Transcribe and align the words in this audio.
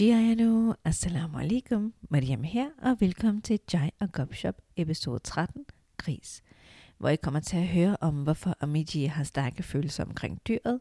Jiayano, 0.00 0.74
assalamu 0.84 1.38
alaikum, 1.38 1.92
Mariam 2.10 2.42
her, 2.42 2.68
og 2.82 2.96
velkommen 3.00 3.42
til 3.42 3.60
Jai 3.72 3.90
og 4.00 4.12
Gopshop 4.12 4.54
episode 4.76 5.18
13, 5.18 5.64
Gris, 5.96 6.42
hvor 6.98 7.08
I 7.08 7.16
kommer 7.16 7.40
til 7.40 7.56
at 7.56 7.68
høre 7.68 7.96
om, 8.00 8.22
hvorfor 8.22 8.56
Amiji 8.60 9.04
har 9.04 9.24
stærke 9.24 9.62
følelser 9.62 10.04
omkring 10.04 10.40
dyret, 10.48 10.80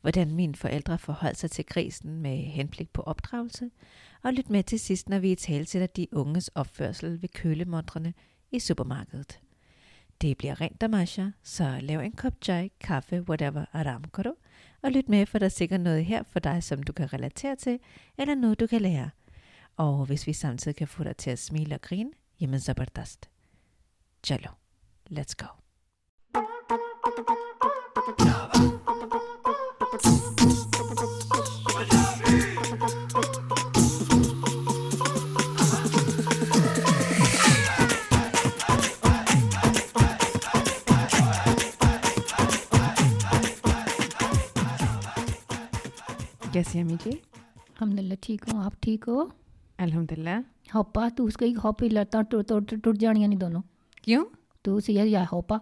hvordan 0.00 0.34
mine 0.34 0.54
forældre 0.54 0.98
forholdt 0.98 1.38
sig 1.38 1.50
til 1.50 1.66
grisen 1.66 2.18
med 2.18 2.36
henblik 2.36 2.90
på 2.90 3.02
opdragelse, 3.02 3.70
og 4.22 4.32
lyt 4.32 4.50
med 4.50 4.62
til 4.62 4.80
sidst, 4.80 5.08
når 5.08 5.18
vi 5.18 5.32
i 5.32 5.34
tale 5.34 5.64
til 5.64 5.88
de 5.96 6.06
unges 6.12 6.48
opførsel 6.48 7.22
ved 7.22 7.28
kølemontrene 7.28 8.14
i 8.52 8.58
supermarkedet. 8.58 9.40
Det 10.20 10.36
bliver 10.36 10.60
rent 10.60 10.80
damasha, 10.80 11.26
så 11.42 11.78
lav 11.80 12.00
en 12.00 12.12
kop 12.12 12.34
chai, 12.42 12.70
kaffe, 12.80 13.22
whatever, 13.28 13.64
aram 13.72 14.04
karo, 14.14 14.32
og 14.82 14.92
lyt 14.92 15.08
med, 15.08 15.26
for 15.26 15.38
der 15.38 15.46
er 15.46 15.50
sikkert 15.50 15.80
noget 15.80 16.04
her 16.04 16.22
for 16.22 16.40
dig, 16.40 16.62
som 16.62 16.82
du 16.82 16.92
kan 16.92 17.12
relatere 17.12 17.56
til, 17.56 17.78
eller 18.18 18.34
noget, 18.34 18.60
du 18.60 18.66
kan 18.66 18.80
lære. 18.80 19.10
Og 19.76 20.06
hvis 20.06 20.26
vi 20.26 20.32
samtidig 20.32 20.76
kan 20.76 20.88
få 20.88 21.04
dig 21.04 21.16
til 21.16 21.30
at 21.30 21.38
smile 21.38 21.74
og 21.74 21.80
grine, 21.80 22.10
jamen 22.40 22.60
zabardast. 22.60 23.30
Chalo, 24.24 24.50
let's 25.10 25.34
go. 25.38 25.46
कैसी 46.52 46.78
है 46.78 46.84
अम्मी 46.84 46.96
जी? 47.04 47.10
अलहमदिल्ला 47.10 48.14
ठीक 48.22 48.44
हो। 48.44 48.58
आप 48.60 48.72
ठीक 48.82 49.04
हो? 49.04 49.30
अलहमदिल्ला 49.80 50.36
होपा 50.74 51.08
तू 51.08 51.26
उसको 51.26 51.44
एक 51.44 51.58
हॉपी 51.58 51.88
लत्ता 51.88 52.22
टुट 52.32 52.48
टुट 52.48 52.74
टुट 52.74 52.96
जानियाँ 52.96 53.28
नहीं 53.28 53.38
दोनों। 53.38 53.60
क्यों? 54.04 54.24
तू 54.64 54.76
उसे 54.76 54.92
या, 54.92 55.04
या 55.04 55.24
होपा। 55.32 55.60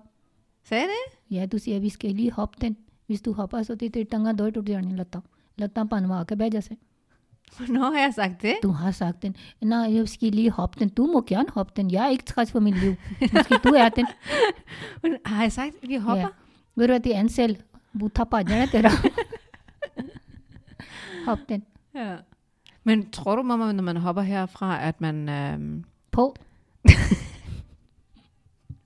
सर? 0.66 0.94
यह 1.32 1.46
तू 1.46 1.58
से 1.58 1.74
अभी 1.76 1.86
इसके 1.86 2.08
लिए 2.08 2.28
होप 2.38 2.54
तेन 2.60 2.76
बीस 3.08 3.22
तू 3.24 3.32
होपा 3.32 3.62
सोती 3.62 3.88
तेरी 3.88 4.04
टंगा 4.04 4.32
दो 4.32 4.48
टूट 4.50 4.64
जानी 4.64 4.94
लत्ता 4.94 5.22
लत्ता 5.58 5.84
पनवा 5.84 6.22
के 6.24 6.34
बह 6.34 6.48
जैसे 6.48 6.76
नो 7.70 7.90
है 7.90 8.10
सकते 8.12 8.58
तू 8.62 8.70
हाँ 8.70 8.90
सकते 8.92 9.32
ना 9.64 9.84
ये 9.84 10.00
उसके 10.00 10.30
लिए 10.30 10.48
तू 10.88 11.06
या 11.90 12.06
एक 12.06 12.22
खास 12.30 12.52
तू 13.64 13.74
आते 13.76 14.02
हाँ 15.26 15.48
सकते 15.48 15.90
ये 15.90 15.96
गुरुवती 16.76 17.10
एनसेल 17.10 17.56
बूथा 17.96 18.24
तेरा। 18.66 18.90
Hop 21.26 21.38
den. 21.48 21.64
Ja. 21.94 22.16
Men 22.84 23.10
tror 23.10 23.36
du, 23.36 23.42
mamma, 23.42 23.72
når 23.72 23.82
man 23.82 23.96
hopper 23.96 24.22
herfra, 24.22 24.82
at 24.82 25.00
man... 25.00 25.28
Øhm... 25.28 25.84
På. 26.10 26.36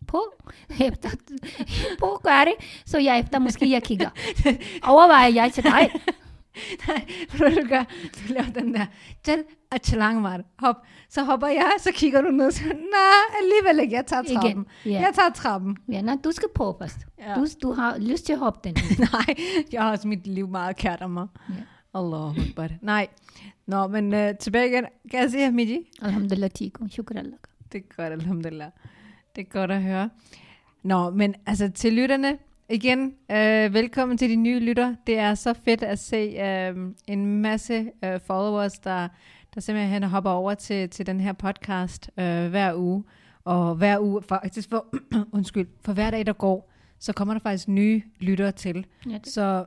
på. 0.07 0.23
Efter, 0.71 1.09
på 2.01 2.21
gør 2.23 2.45
det, 2.45 2.83
så 2.87 2.99
jeg 2.99 3.19
efter 3.19 3.39
måske 3.39 3.71
jeg 3.71 3.83
kigger. 3.83 4.11
Overvejer 4.93 5.29
jeg 5.29 5.53
til 5.53 5.65
dig. 5.65 5.91
Nej, 6.89 7.05
hvad 7.37 7.51
du 7.51 7.69
gør, 7.69 7.85
du 8.15 8.33
laver 8.33 8.51
den 8.51 8.75
der, 8.75 8.87
chal 9.25 9.45
og 9.73 9.79
chalangmar, 9.85 10.41
hop. 10.59 10.77
Så 11.09 11.25
hopper 11.25 11.47
jeg, 11.47 11.73
så 11.79 11.91
kigger 11.95 12.21
du 12.21 12.31
ned, 12.31 12.51
så 12.51 12.65
nej, 12.65 13.41
alligevel 13.43 13.83
ikke, 13.83 13.97
jeg 13.97 14.07
tager 14.07 14.23
trappen. 14.23 14.51
Igen, 14.51 14.67
yeah. 14.87 15.03
Jeg 15.03 15.13
tager 15.15 15.31
trappen. 15.31 15.77
Ja, 15.93 16.01
nej, 16.01 16.17
du 16.25 16.33
skal 16.33 16.49
på 16.55 16.77
først. 16.81 16.97
Ja. 17.19 17.35
Du, 17.35 17.47
du 17.63 17.73
har 17.73 17.99
lyst 17.99 18.27
til 18.27 18.33
at 18.33 18.39
hoppe 18.39 18.61
den. 18.65 18.75
nej, 19.13 19.35
jeg 19.73 19.83
har 19.83 19.91
også 19.91 20.09
mit 20.09 20.27
liv 20.27 20.49
meget 20.49 20.77
kært 20.77 21.03
om 21.03 21.11
mig. 21.11 21.27
Ja. 21.49 21.55
Allah 21.95 22.49
Akbar. 22.49 22.71
Nej. 22.83 23.09
Nå, 23.67 23.87
men 23.87 24.15
øh, 24.15 24.37
tilbage 24.37 24.69
igen. 24.69 25.31
Sige, 25.31 25.51
Miji? 25.53 25.91
Alhamdulillah, 26.03 26.51
Tiko. 26.51 26.89
Shukr 26.89 27.19
Allah. 27.19 27.39
Det 27.73 27.79
er 27.79 27.95
godt, 27.97 28.13
alhamdulillah. 28.13 28.71
Det 29.37 29.43
er 29.47 29.51
godt 29.51 29.71
at 29.71 29.83
høre. 29.83 30.11
Nå, 30.83 31.11
men 31.11 31.35
altså 31.47 31.71
til 31.71 31.93
lytterne, 31.93 32.39
igen, 32.69 33.15
øh, 33.31 33.75
velkommen 33.75 34.19
til 34.19 34.31
de 34.31 34.37
nye 34.37 34.59
lytter. 34.61 34.95
Det 35.07 35.19
er 35.19 35.35
så 35.35 35.55
fedt 35.65 35.83
at 35.83 35.99
se 35.99 36.17
øh, 36.17 36.77
en 37.07 37.43
masse 37.43 37.91
øh, 38.05 38.21
followers, 38.21 38.79
der, 38.79 39.09
der 39.55 39.61
simpelthen 39.61 40.03
hopper 40.03 40.31
over 40.31 40.55
til, 40.55 40.91
til 40.91 41.07
den 41.07 41.21
her 41.21 41.33
podcast 41.33 42.11
øh, 42.17 42.47
hver 42.47 42.75
uge. 42.75 43.05
Og 43.45 43.75
hver 43.75 43.99
uge, 44.01 44.23
faktisk 44.23 44.71
for, 44.71 44.87
undskyld, 45.37 45.67
for 45.85 45.93
hver 45.93 46.11
dag, 46.11 46.27
der 46.27 46.33
går, 46.33 46.71
så 46.99 47.13
kommer 47.13 47.35
der 47.35 47.41
faktisk 47.41 47.69
nye 47.69 48.03
lyttere 48.21 48.53
til. 48.53 48.87
Ja, 49.07 49.19
det. 49.19 49.27
Så 49.27 49.65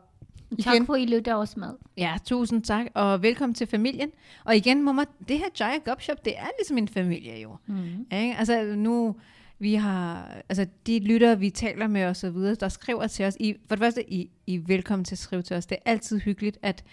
Tak 0.63 0.73
igen, 0.73 0.85
for, 0.85 0.93
at 0.93 1.01
I 1.01 1.05
lytter 1.05 1.33
også 1.33 1.59
med. 1.59 1.69
Ja, 1.97 2.17
tusind 2.25 2.63
tak, 2.63 2.85
og 2.93 3.23
velkommen 3.23 3.53
til 3.53 3.67
familien. 3.67 4.09
Og 4.43 4.55
igen, 4.55 4.83
mamma, 4.83 5.03
det 5.27 5.37
her 5.37 5.45
Jaya 5.59 5.77
Gopshop, 5.85 6.25
det 6.25 6.33
er 6.37 6.47
ligesom 6.59 6.77
en 6.77 6.87
familie 6.87 7.41
jo. 7.41 7.55
Mm. 7.65 8.05
Ikke? 8.11 8.35
Altså 8.37 8.63
nu, 8.75 9.15
vi 9.59 9.73
har, 9.73 10.31
altså 10.49 10.67
de 10.87 10.99
lyttere, 10.99 11.39
vi 11.39 11.49
taler 11.49 11.87
med 11.87 12.05
og 12.05 12.15
så 12.15 12.29
videre, 12.29 12.55
der 12.55 12.69
skriver 12.69 13.07
til 13.07 13.25
os, 13.25 13.37
I, 13.39 13.55
for 13.67 13.75
det 13.75 13.83
første, 13.83 14.13
I, 14.13 14.29
I 14.47 14.55
er 14.55 14.59
velkommen 14.65 15.05
til 15.05 15.15
at 15.15 15.19
skrive 15.19 15.41
til 15.41 15.55
os. 15.55 15.65
Det 15.65 15.77
er 15.85 15.91
altid 15.91 16.19
hyggeligt, 16.19 16.57
at 16.61 16.83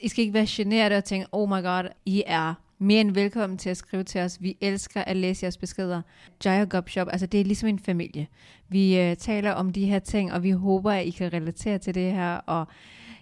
I 0.00 0.08
skal 0.08 0.22
ikke 0.22 0.34
være 0.34 0.46
generet 0.48 0.92
og 0.92 1.04
tænke, 1.04 1.26
oh 1.32 1.48
my 1.48 1.62
god, 1.62 1.84
I 2.06 2.22
er 2.26 2.54
mere 2.78 3.00
end 3.00 3.14
velkommen 3.14 3.58
til 3.58 3.70
at 3.70 3.76
skrive 3.76 4.04
til 4.04 4.20
os. 4.20 4.42
Vi 4.42 4.56
elsker 4.60 5.00
at 5.00 5.16
læse 5.16 5.44
jeres 5.44 5.56
beskeder. 5.56 6.02
Jaya 6.44 6.64
Gopshop, 6.64 7.08
altså 7.10 7.26
det 7.26 7.40
er 7.40 7.44
ligesom 7.44 7.68
en 7.68 7.78
familie. 7.78 8.26
Vi 8.68 9.00
øh, 9.00 9.16
taler 9.16 9.52
om 9.52 9.72
de 9.72 9.86
her 9.86 9.98
ting, 9.98 10.32
og 10.32 10.42
vi 10.42 10.50
håber, 10.50 10.92
at 10.92 11.06
I 11.06 11.10
kan 11.10 11.32
relatere 11.32 11.78
til 11.78 11.94
det 11.94 12.12
her, 12.12 12.34
og 12.34 12.66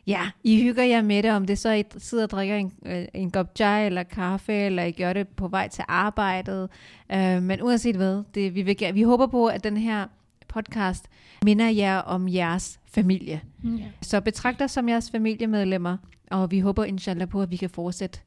Ja, 0.06 0.30
I 0.44 0.62
hygger 0.62 0.82
jer 0.82 1.02
med 1.02 1.22
det, 1.22 1.30
om 1.30 1.46
det 1.46 1.58
så 1.58 1.72
I 1.72 1.84
sidder 1.98 2.24
og 2.24 2.30
drikker 2.30 2.56
en, 2.56 2.72
øh, 2.86 3.04
en 3.14 3.30
kop 3.30 3.50
chai 3.56 3.86
eller 3.86 4.02
kaffe, 4.02 4.52
eller 4.52 4.82
I 4.82 4.92
gør 4.92 5.12
det 5.12 5.28
på 5.28 5.48
vej 5.48 5.68
til 5.68 5.84
arbejdet. 5.88 6.68
Øh, 7.12 7.42
men 7.42 7.62
uanset 7.62 7.96
hvad, 7.96 8.22
det, 8.34 8.54
vi, 8.54 8.62
vil, 8.62 8.76
vi 8.94 9.02
håber 9.02 9.26
på, 9.26 9.46
at 9.46 9.64
den 9.64 9.76
her 9.76 10.06
podcast 10.48 11.08
minder 11.44 11.68
jer 11.68 11.98
om 11.98 12.28
jeres 12.28 12.80
familie. 12.86 13.40
Ja. 13.64 13.84
Så 14.02 14.20
betragt 14.20 14.62
os 14.62 14.70
som 14.70 14.88
jeres 14.88 15.10
familiemedlemmer, 15.10 15.96
og 16.30 16.50
vi 16.50 16.60
håber 16.60 16.84
inshallah 16.84 17.28
på, 17.28 17.42
at 17.42 17.50
vi 17.50 17.56
kan 17.56 17.70
fortsætte. 17.70 18.20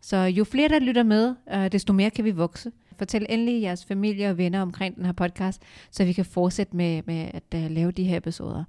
Så 0.00 0.16
jo 0.16 0.44
flere, 0.44 0.68
der 0.68 0.78
lytter 0.78 1.02
med, 1.02 1.34
øh, 1.54 1.72
desto 1.72 1.92
mere 1.92 2.10
kan 2.10 2.24
vi 2.24 2.30
vokse. 2.30 2.72
Fortæl 2.98 3.26
endelig 3.28 3.62
jeres 3.62 3.84
familie 3.84 4.30
og 4.30 4.38
venner 4.38 4.62
omkring 4.62 4.96
den 4.96 5.04
her 5.04 5.12
podcast, 5.12 5.62
så 5.90 6.04
vi 6.04 6.12
kan 6.12 6.24
fortsætte 6.24 6.76
med, 6.76 7.02
med 7.06 7.30
at 7.34 7.64
uh, 7.64 7.70
lave 7.70 7.92
de 7.92 8.04
her 8.04 8.16
episoder. 8.16 8.64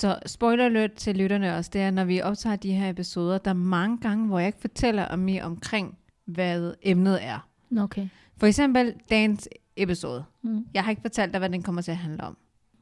Så 0.00 0.18
spoiler 0.26 0.64
alert 0.64 0.92
til 0.92 1.16
lytterne 1.16 1.56
også, 1.56 1.70
det 1.72 1.80
er, 1.80 1.90
når 1.90 2.04
vi 2.04 2.20
optager 2.20 2.56
de 2.56 2.72
her 2.72 2.90
episoder, 2.90 3.38
der 3.38 3.50
er 3.50 3.54
mange 3.54 3.98
gange, 3.98 4.26
hvor 4.26 4.38
jeg 4.38 4.46
ikke 4.46 4.60
fortæller 4.60 5.04
om 5.04 5.18
mere 5.18 5.42
omkring, 5.42 5.98
hvad 6.24 6.74
emnet 6.82 7.24
er. 7.24 7.48
Okay. 7.78 8.08
For 8.36 8.46
eksempel 8.46 8.94
dagens 9.10 9.48
episode. 9.76 10.24
Mm. 10.42 10.66
Jeg 10.74 10.84
har 10.84 10.90
ikke 10.90 11.02
fortalt 11.02 11.32
dig, 11.32 11.38
hvad 11.38 11.50
den 11.50 11.62
kommer 11.62 11.82
til 11.82 11.90
at 11.90 11.96
handle 11.96 12.24
om. 12.24 12.36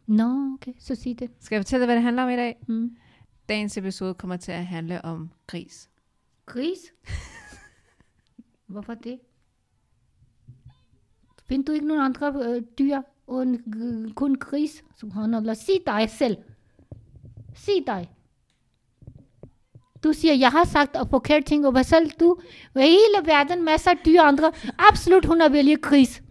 Nå, 0.06 0.54
okay. 0.54 0.72
Så 0.78 0.94
sig 0.94 1.18
det. 1.18 1.30
Skal 1.40 1.56
jeg 1.56 1.60
fortælle 1.64 1.80
dig, 1.80 1.86
hvad 1.86 1.96
det 1.96 2.02
handler 2.02 2.22
om 2.22 2.30
i 2.30 2.36
dag? 2.36 2.56
Mm. 2.68 2.96
Dagens 3.48 3.76
episode 3.76 4.14
kommer 4.14 4.36
til 4.36 4.52
at 4.52 4.66
handle 4.66 5.04
om 5.04 5.30
gris. 5.46 5.90
Gris? 6.46 6.78
Hvorfor 8.66 8.94
det? 8.94 9.18
Finder 11.48 11.64
du 11.64 11.72
ikke 11.72 11.86
nogen 11.86 12.02
andre 12.02 12.32
øh, 12.44 12.62
dyr 12.78 13.00
end 13.30 13.56
g- 13.56 14.12
kun 14.14 14.34
gris? 14.34 14.84
Subhanallah. 14.96 15.56
Sig 15.56 15.74
dig 15.86 16.10
selv. 16.10 16.36
Sig 17.56 17.86
dig. 17.86 18.10
Du 20.04 20.12
siger, 20.12 20.34
jeg 20.34 20.50
har 20.50 20.64
sagt 20.64 20.96
og 20.96 21.08
forkert 21.10 21.44
ting, 21.44 21.66
og 21.66 21.72
hvad 21.72 21.84
selv 21.84 22.10
du? 22.10 22.40
Ved 22.74 22.82
hele 22.82 23.26
verden, 23.26 23.64
masser 23.64 23.90
af 23.90 23.98
dyre 24.04 24.22
andre. 24.22 24.52
Absolut, 24.78 25.24
hun 25.24 25.40
har 25.40 25.48
vælget 25.48 25.80
kris. 25.80 26.22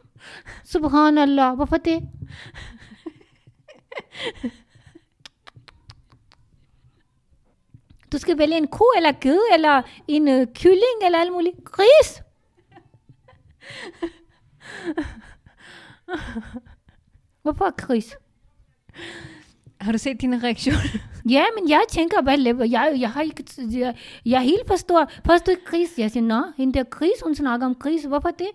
Subhanallah. 0.63 1.55
Hvorfor 1.55 1.77
det? 1.77 2.09
Du 8.11 8.17
skal 8.17 8.37
vælge 8.37 8.57
en 8.57 8.67
ko, 8.67 8.85
eller 8.97 9.11
ged, 9.21 9.39
eller 9.53 9.81
en 10.07 10.27
øh, 10.27 10.47
kylling, 10.55 11.03
eller 11.05 11.19
alt 11.19 11.31
muligt. 11.31 11.55
Gris! 11.65 12.21
Hvorfor 17.41 17.75
gris? 17.75 18.15
Har 19.81 19.91
du 19.91 19.97
set 19.97 20.21
din 20.21 20.43
reaktion? 20.43 20.75
Ja, 21.29 21.43
men 21.59 21.69
jeg 21.69 21.81
tænker, 21.89 22.35
lever 22.35 22.65
jeg? 22.65 22.97
Jeg 22.99 23.11
har 23.11 23.21
ikke, 23.21 23.45
jeg, 23.79 23.97
jeg 24.25 24.41
helt 24.41 24.67
forstår. 24.67 25.11
Forstår 25.25 25.65
gris? 25.65 25.89
Jeg 25.97 26.11
siger, 26.11 26.23
nå, 26.23 26.43
hende 26.57 26.73
der 26.73 26.83
gris, 26.83 27.21
hun 27.23 27.35
snakker 27.35 27.65
om 27.65 27.75
gris. 27.75 28.03
Hvorfor 28.03 28.29
det? 28.29 28.47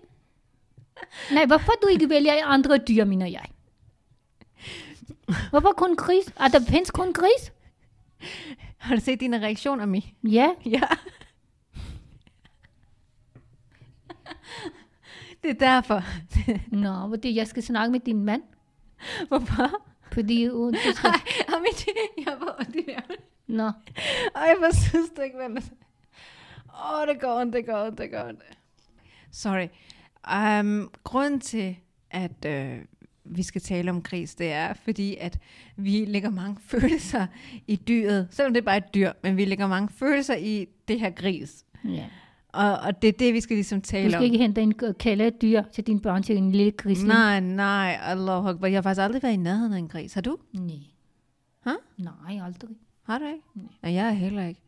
Nej, 1.31 1.45
hvorfor 1.45 1.71
du 1.83 1.87
ikke 1.87 2.09
vælger 2.09 2.45
andre 2.45 2.77
dyr, 2.77 3.05
mener 3.05 3.27
jeg? 3.27 3.45
Hvorfor 5.49 5.71
kun 5.77 5.95
gris? 5.95 6.33
Er 6.39 6.47
der 6.47 6.59
findes 6.69 6.91
kun 6.91 7.13
gris? 7.13 7.51
Har 8.77 8.95
du 8.95 9.01
set 9.01 9.19
dine 9.19 9.41
reaktioner, 9.41 9.85
Mi? 9.85 10.13
Ja, 10.23 10.49
Ja. 10.65 10.81
Det 15.43 15.49
er 15.49 15.53
derfor. 15.53 16.01
nå, 16.75 17.15
det 17.15 17.35
jeg 17.35 17.47
skal 17.47 17.63
snakke 17.63 17.91
med 17.91 17.99
din 17.99 18.23
mand. 18.23 18.43
Hvorfor? 19.27 19.81
Fordi 20.11 20.47
hun, 20.47 20.73
du 20.73 20.79
skal... 20.95 21.11
Jamen, 21.51 21.67
det, 21.71 22.25
jeg 22.25 22.37
var 22.39 22.55
ondt 22.59 22.75
i. 22.75 22.85
Nå, 23.47 23.71
Ej, 24.35 24.55
hvor 24.59 24.75
synes 24.75 25.09
du 25.17 25.21
ikke, 25.21 25.35
hvad 25.35 25.63
Åh, 26.73 26.99
oh, 26.99 27.07
det 27.07 27.21
går 27.21 27.39
ondt, 27.41 27.53
det 27.53 27.65
går 27.65 27.85
ondt, 27.85 27.97
det 27.97 28.11
går 28.11 28.23
ondt. 28.23 28.43
Sorry. 29.31 29.67
Um, 30.61 30.91
grunden 31.03 31.39
til, 31.39 31.75
at 32.11 32.45
øh, 32.45 32.77
vi 33.23 33.43
skal 33.43 33.61
tale 33.61 33.91
om 33.91 34.01
gris, 34.01 34.35
det 34.35 34.51
er, 34.51 34.73
fordi 34.73 35.15
at 35.19 35.39
vi 35.75 36.05
lægger 36.05 36.29
mange 36.29 36.57
følelser 36.71 37.27
i 37.67 37.75
dyret. 37.75 38.27
Selvom 38.31 38.53
det 38.53 38.61
er 38.61 38.65
bare 38.65 38.77
et 38.77 38.93
dyr, 38.93 39.11
men 39.23 39.37
vi 39.37 39.45
lægger 39.45 39.67
mange 39.67 39.89
følelser 39.89 40.35
i 40.35 40.67
det 40.87 40.99
her 40.99 41.09
gris. 41.09 41.65
ja. 41.85 42.05
Og, 42.53 42.79
og 42.79 43.01
det 43.01 43.07
er 43.07 43.11
det, 43.11 43.33
vi 43.33 43.41
skal 43.41 43.55
ligesom 43.55 43.81
Du 43.81 43.85
tale 43.87 44.09
skal 44.11 44.17
om. 44.17 44.23
ikke 44.23 44.37
hente 44.37 44.61
en 44.61 44.73
kæledyr 44.99 45.63
til 45.73 45.87
din 45.87 45.99
børn 45.99 46.23
til 46.23 46.37
en 46.37 46.51
lille 46.51 46.71
grisling. 46.71 47.07
Nej, 47.07 47.39
nej, 47.39 47.97
Allah 48.01 48.45
Akbar. 48.45 48.67
Jeg 48.67 48.77
har 48.77 48.81
faktisk 48.81 49.01
aldrig 49.03 49.23
været 49.23 49.33
i 49.33 49.37
nærheden 49.37 49.73
af 49.73 49.77
en 49.77 49.87
gris. 49.87 50.13
Har 50.13 50.21
du? 50.21 50.37
Nej. 50.53 50.75
Hæ? 51.65 51.71
Nej, 51.97 52.39
aldrig. 52.45 52.75
Har 53.03 53.19
du 53.19 53.25
ikke? 53.25 53.69
Nej, 53.83 53.93
jeg 53.93 54.07
er 54.07 54.11
heller 54.11 54.47
ikke. 54.47 54.61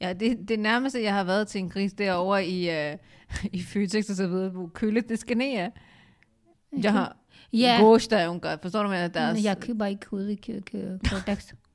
Ja, 0.00 0.12
det, 0.12 0.48
det 0.48 0.58
nærmeste, 0.60 1.02
jeg 1.02 1.14
har 1.14 1.24
været 1.24 1.48
til 1.48 1.58
en 1.58 1.68
gris, 1.68 1.92
derovre 1.92 2.46
i, 2.46 2.70
øh, 2.70 2.96
i 3.58 3.62
Føtex 3.62 4.10
og 4.10 4.16
så 4.16 4.26
videre, 4.26 4.48
hvor 4.48 4.70
køle 4.74 5.00
det 5.00 5.18
skal 5.18 5.36
ned 5.36 5.58
af. 5.58 5.72
Jeg 6.82 6.92
har 6.92 7.16
Ja, 7.52 7.76
gås, 7.80 8.08
der 8.08 8.16
er 8.16 8.24
jo 8.24 8.38
godt. 8.42 8.62
Forstår 8.62 8.82
du 8.82 8.88
med, 8.88 8.96
at 8.98 9.14
deres... 9.14 9.44
jeg 9.44 9.60
køber 9.60 9.86
ikke 9.86 10.00
kød 10.00 10.28
i 10.28 10.34
Kodax. 11.10 11.52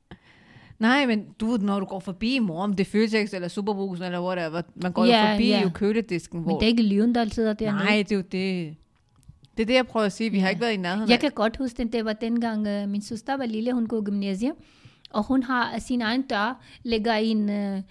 Nej, 0.80 1.06
men 1.06 1.26
du 1.40 1.58
når 1.62 1.80
du 1.80 1.86
går 1.86 2.00
forbi 2.00 2.40
mor, 2.40 2.64
om 2.64 2.74
det 2.74 2.88
er 2.88 2.90
Føtex 2.90 3.34
eller 3.34 3.48
Superbrusen 3.48 4.06
eller 4.06 4.22
whatever, 4.22 4.62
man 4.76 4.92
går 4.92 5.06
Ja, 5.06 5.22
jo 5.22 5.34
forbi 5.34 5.50
ja. 5.50 5.62
jo 5.62 5.70
køledisken, 5.70 6.42
hvor... 6.42 6.52
Men 6.52 6.60
det 6.60 6.66
er 6.66 6.68
ikke 6.68 6.84
liven, 6.84 7.16
der 7.16 7.26
sidder 7.26 7.54
dernede. 7.54 7.86
Nej, 7.86 7.98
det 7.98 8.12
er 8.12 8.16
jo 8.16 8.22
det. 8.22 8.76
Det 9.58 9.64
er 9.64 9.68
det, 9.68 9.74
jeg 9.74 9.88
prøver 9.88 10.06
at 10.06 10.12
sige. 10.14 10.30
Vi 10.30 10.40
har 10.40 10.50
ikke 10.50 10.62
været 10.62 10.74
i 10.74 10.78
nærheden 10.78 11.10
Jeg 11.10 11.20
kan 11.20 11.32
godt 11.32 11.58
huske, 11.58 11.78
den, 11.78 11.92
det 11.92 12.06
var 12.06 12.14
dengang 12.14 12.84
uh, 12.84 12.90
min 12.90 13.02
søster 13.02 13.38
var 13.38 13.46
lille, 13.46 13.74
hun 13.74 13.88
går 13.88 14.04
gymnasiet, 14.04 14.54
og 15.10 15.24
hun 15.24 15.44
har 15.44 15.80
sin 15.80 16.02
egen 16.02 16.22
dør, 16.22 16.64
lægger 16.84 17.14
en, 17.14 17.50
uh, 17.50 17.82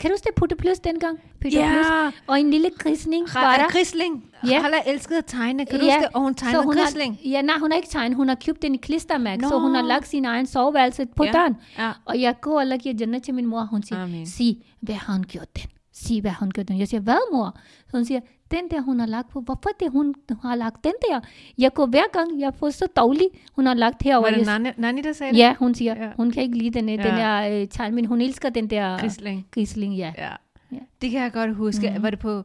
kan 0.00 0.10
du 0.10 0.14
huske 0.14 0.30
Putte 0.36 0.56
Plus 0.56 0.78
dengang? 0.80 1.18
Putte 1.42 1.56
Ja. 1.58 1.72
Plus, 1.72 2.14
og 2.26 2.40
en 2.40 2.50
lille 2.50 2.70
grisning 2.78 3.26
var 3.34 3.56
der. 3.56 3.68
Grisling. 3.68 4.24
Ja. 4.44 4.48
Ja. 4.48 4.60
Har 4.60 4.82
elsket 4.86 5.14
at 5.16 5.26
tegne. 5.26 5.66
Kan 5.66 5.80
du 5.80 5.84
huske 5.86 6.00
det? 6.00 6.08
Og 6.14 6.20
hun 6.20 6.34
tegnede 6.34 6.62
hun 6.64 6.74
grisling. 6.76 7.18
Har, 7.24 7.30
ja, 7.30 7.42
nej, 7.42 7.58
hun 7.58 7.70
har 7.70 7.76
ikke 7.76 7.88
tegnet. 7.88 8.16
Hun 8.16 8.28
har 8.28 8.34
købt 8.46 8.62
den 8.62 8.74
i 8.74 8.76
klistermærke, 8.78 9.42
så 9.42 9.50
Nå. 9.50 9.58
hun 9.58 9.74
har 9.74 9.82
lagt 9.82 10.08
sin 10.08 10.24
egen 10.24 10.46
soveværelse 10.46 11.06
på 11.16 11.24
Ja. 11.24 11.32
døren. 11.32 11.56
Ja. 11.78 11.90
Og 12.04 12.20
jeg 12.20 12.40
går 12.40 12.60
og 12.60 12.66
lægger 12.66 12.92
Jannah 13.00 13.22
til 13.22 13.34
min 13.34 13.46
mor, 13.46 13.60
hun 13.70 13.82
siger, 13.82 14.02
Amen. 14.02 14.26
sig, 14.26 14.58
hvad 14.80 14.94
har 14.94 15.12
hun 15.12 15.22
gjort 15.24 15.56
den? 15.56 15.70
Sig, 16.04 16.20
hvad 16.20 16.30
hun 16.40 16.50
den? 16.50 16.78
Jeg 16.78 16.88
siger, 16.88 17.00
hvad 17.00 17.32
mor? 17.32 17.56
Så 17.90 17.96
hun 17.96 18.04
siger, 18.04 18.20
den 18.50 18.64
der, 18.70 18.80
hun 18.80 19.00
har 19.00 19.06
lagt 19.06 19.28
på. 19.30 19.40
Hvorfor 19.40 19.70
det, 19.80 19.90
hun 19.92 20.14
har 20.42 20.54
lagt 20.56 20.84
den 20.84 20.92
der? 21.10 21.20
Jeg 21.58 21.74
går 21.74 21.86
hver 21.86 22.12
gang, 22.12 22.40
jeg 22.40 22.54
får 22.54 22.70
så 22.70 22.86
dårlig, 22.96 23.26
hun 23.56 23.66
har 23.66 23.74
lagt 23.74 24.02
herover. 24.02 24.30
Var 24.30 24.36
det 24.38 24.46
Nani, 24.46 24.68
Nani 24.76 25.02
der 25.02 25.12
sagde 25.12 25.32
det? 25.32 25.38
Ja, 25.38 25.54
hun 25.58 25.74
siger, 25.74 25.94
Ja. 26.04 26.10
hun 26.16 26.30
kan 26.30 26.42
ikke 26.42 26.58
lide 26.58 26.70
den, 26.78 26.88
ja. 26.88 26.96
den 26.96 27.04
der 27.04 27.66
øh, 27.88 27.94
men 27.94 28.04
hun 28.04 28.20
elsker 28.20 28.48
den 28.48 28.70
der 28.70 28.98
Grisling. 28.98 29.46
grisling, 29.50 29.94
ja. 29.94 30.12
Ja. 30.18 30.30
Ja. 30.72 30.78
Det 31.02 31.10
kan 31.10 31.22
jeg 31.22 31.32
godt 31.32 31.54
huske. 31.54 31.90
Mhm. 31.90 32.02
Var 32.02 32.10
det 32.10 32.18
på... 32.18 32.42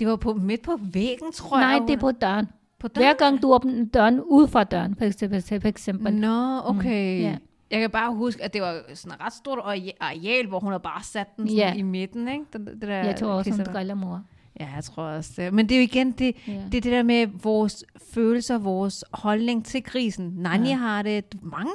Det 0.00 0.08
var 0.08 0.16
på 0.16 0.34
midt 0.34 0.62
på 0.62 0.78
væggen, 0.92 1.32
tror 1.32 1.56
Nej, 1.60 1.66
jeg. 1.68 1.82
det 1.88 1.94
er 1.94 1.98
på 2.00 2.12
døren. 2.12 2.46
på 2.78 2.88
Hver 2.94 3.12
gang 3.14 3.42
du 3.42 3.52
åbner 3.54 3.84
døren 3.84 4.20
ud 4.20 4.48
fra 4.48 4.64
døren, 4.64 4.94
for 4.96 5.04
eksempel. 5.04 5.42
For 5.42 5.68
eksempel. 5.68 6.14
Nå, 6.14 6.60
okay. 6.64 7.20
ja. 7.22 7.36
Jeg 7.70 7.80
kan 7.80 7.90
bare 7.90 8.14
huske, 8.14 8.42
at 8.44 8.52
det 8.54 8.62
var 8.62 8.80
sådan 8.94 9.14
et 9.18 9.20
ret 9.26 9.32
stort 9.32 9.58
areal- 9.58 10.48
hvor 10.48 10.60
hun 10.60 10.72
havde 10.72 10.82
bare 10.82 11.02
sat 11.02 11.36
den 11.36 11.48
sådan 11.48 11.56
Ja. 11.58 11.74
i 11.74 11.82
midten, 11.82 12.28
ikke? 12.28 12.44
Det, 12.52 12.60
det 12.66 12.82
der 12.82 12.94
Jeg 13.04 13.16
tror 13.16 13.28
også, 13.28 13.50
hun 13.50 13.60
driller 13.74 13.94
mor. 13.94 14.22
Ja, 14.60 14.68
jeg 14.74 14.84
tror 14.84 15.02
også 15.02 15.32
det. 15.36 15.54
Men 15.54 15.68
det 15.68 15.74
er 15.74 15.78
jo 15.78 15.82
igen 15.84 16.12
det, 16.12 16.36
Ja. 16.48 16.52
det, 16.52 16.74
er 16.74 16.80
det 16.80 16.92
der 16.92 17.02
med 17.02 17.26
vores 17.42 17.84
følelser, 18.12 18.58
vores 18.58 19.04
holdning 19.12 19.64
til 19.66 19.82
grisen. 19.82 20.32
Nani 20.36 20.68
Ja. 20.68 20.74
har 20.76 21.02
det, 21.02 21.24
mange 21.42 21.70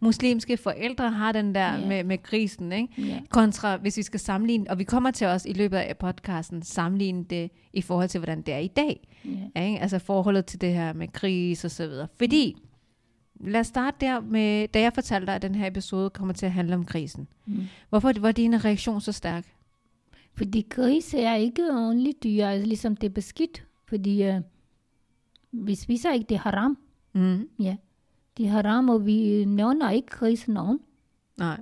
muslimske 0.00 0.56
forældre 0.56 1.10
har 1.10 1.32
den 1.32 1.54
der 1.54 1.78
Ja. 1.78 1.86
med, 1.86 2.04
med 2.04 2.22
grisen, 2.22 2.72
ikke? 2.72 2.88
Ja. 2.98 3.20
Kontra, 3.30 3.76
hvis 3.76 3.96
vi 3.96 4.02
skal 4.02 4.20
sammenligne, 4.20 4.70
og 4.70 4.78
vi 4.78 4.84
kommer 4.84 5.10
til 5.10 5.26
os 5.26 5.44
i 5.44 5.52
løbet 5.52 5.76
af 5.76 5.96
podcasten, 5.98 6.62
sammenligne 6.62 7.24
det 7.24 7.50
i 7.72 7.82
forhold 7.82 8.08
til, 8.08 8.18
hvordan 8.20 8.42
det 8.42 8.54
er 8.54 8.58
i 8.58 8.68
dag. 8.76 9.08
Ja. 9.54 9.62
Ikke? 9.66 9.78
Altså 9.80 9.98
forholdet 9.98 10.46
til 10.46 10.60
det 10.60 10.74
her 10.74 10.92
med 10.92 11.12
gris 11.12 11.64
og 11.64 11.70
så 11.70 11.86
videre. 11.86 12.08
Fordi, 12.18 12.56
lad 13.40 13.60
os 13.60 13.66
starte 13.66 13.96
der 14.00 14.20
med, 14.20 14.68
da 14.68 14.80
jeg 14.80 14.92
fortalte 14.92 15.26
dig, 15.26 15.34
at 15.34 15.42
den 15.42 15.54
her 15.54 15.66
episode 15.66 16.10
kommer 16.10 16.34
til 16.34 16.46
at 16.46 16.52
handle 16.52 16.74
om 16.74 16.84
grisen. 16.84 17.28
Mm. 17.46 17.62
Hvorfor 17.88 18.20
var 18.20 18.32
din 18.32 18.64
reaktion 18.64 19.00
så 19.00 19.12
stærk? 19.12 19.54
Fordi 20.34 20.66
gris 20.70 21.14
er 21.14 21.34
ikke 21.34 21.70
ordentligt 21.70 22.22
dyr, 22.24 22.46
altså 22.46 22.66
ligesom 22.66 22.96
det 22.96 23.06
er 23.06 23.14
beskidt. 23.14 23.66
Fordi 23.84 24.22
øh, 24.22 24.40
vi 25.52 25.74
spiser 25.74 26.12
ikke, 26.12 26.26
det 26.28 26.38
haram. 26.38 26.78
Mm. 27.12 27.48
Ja. 27.58 27.76
Det 28.36 28.48
haram, 28.48 28.88
og 28.88 29.06
vi 29.06 29.44
nævner 29.44 29.90
ikke 29.90 30.08
gris 30.08 30.48
nogen. 30.48 30.80
Nej. 31.38 31.60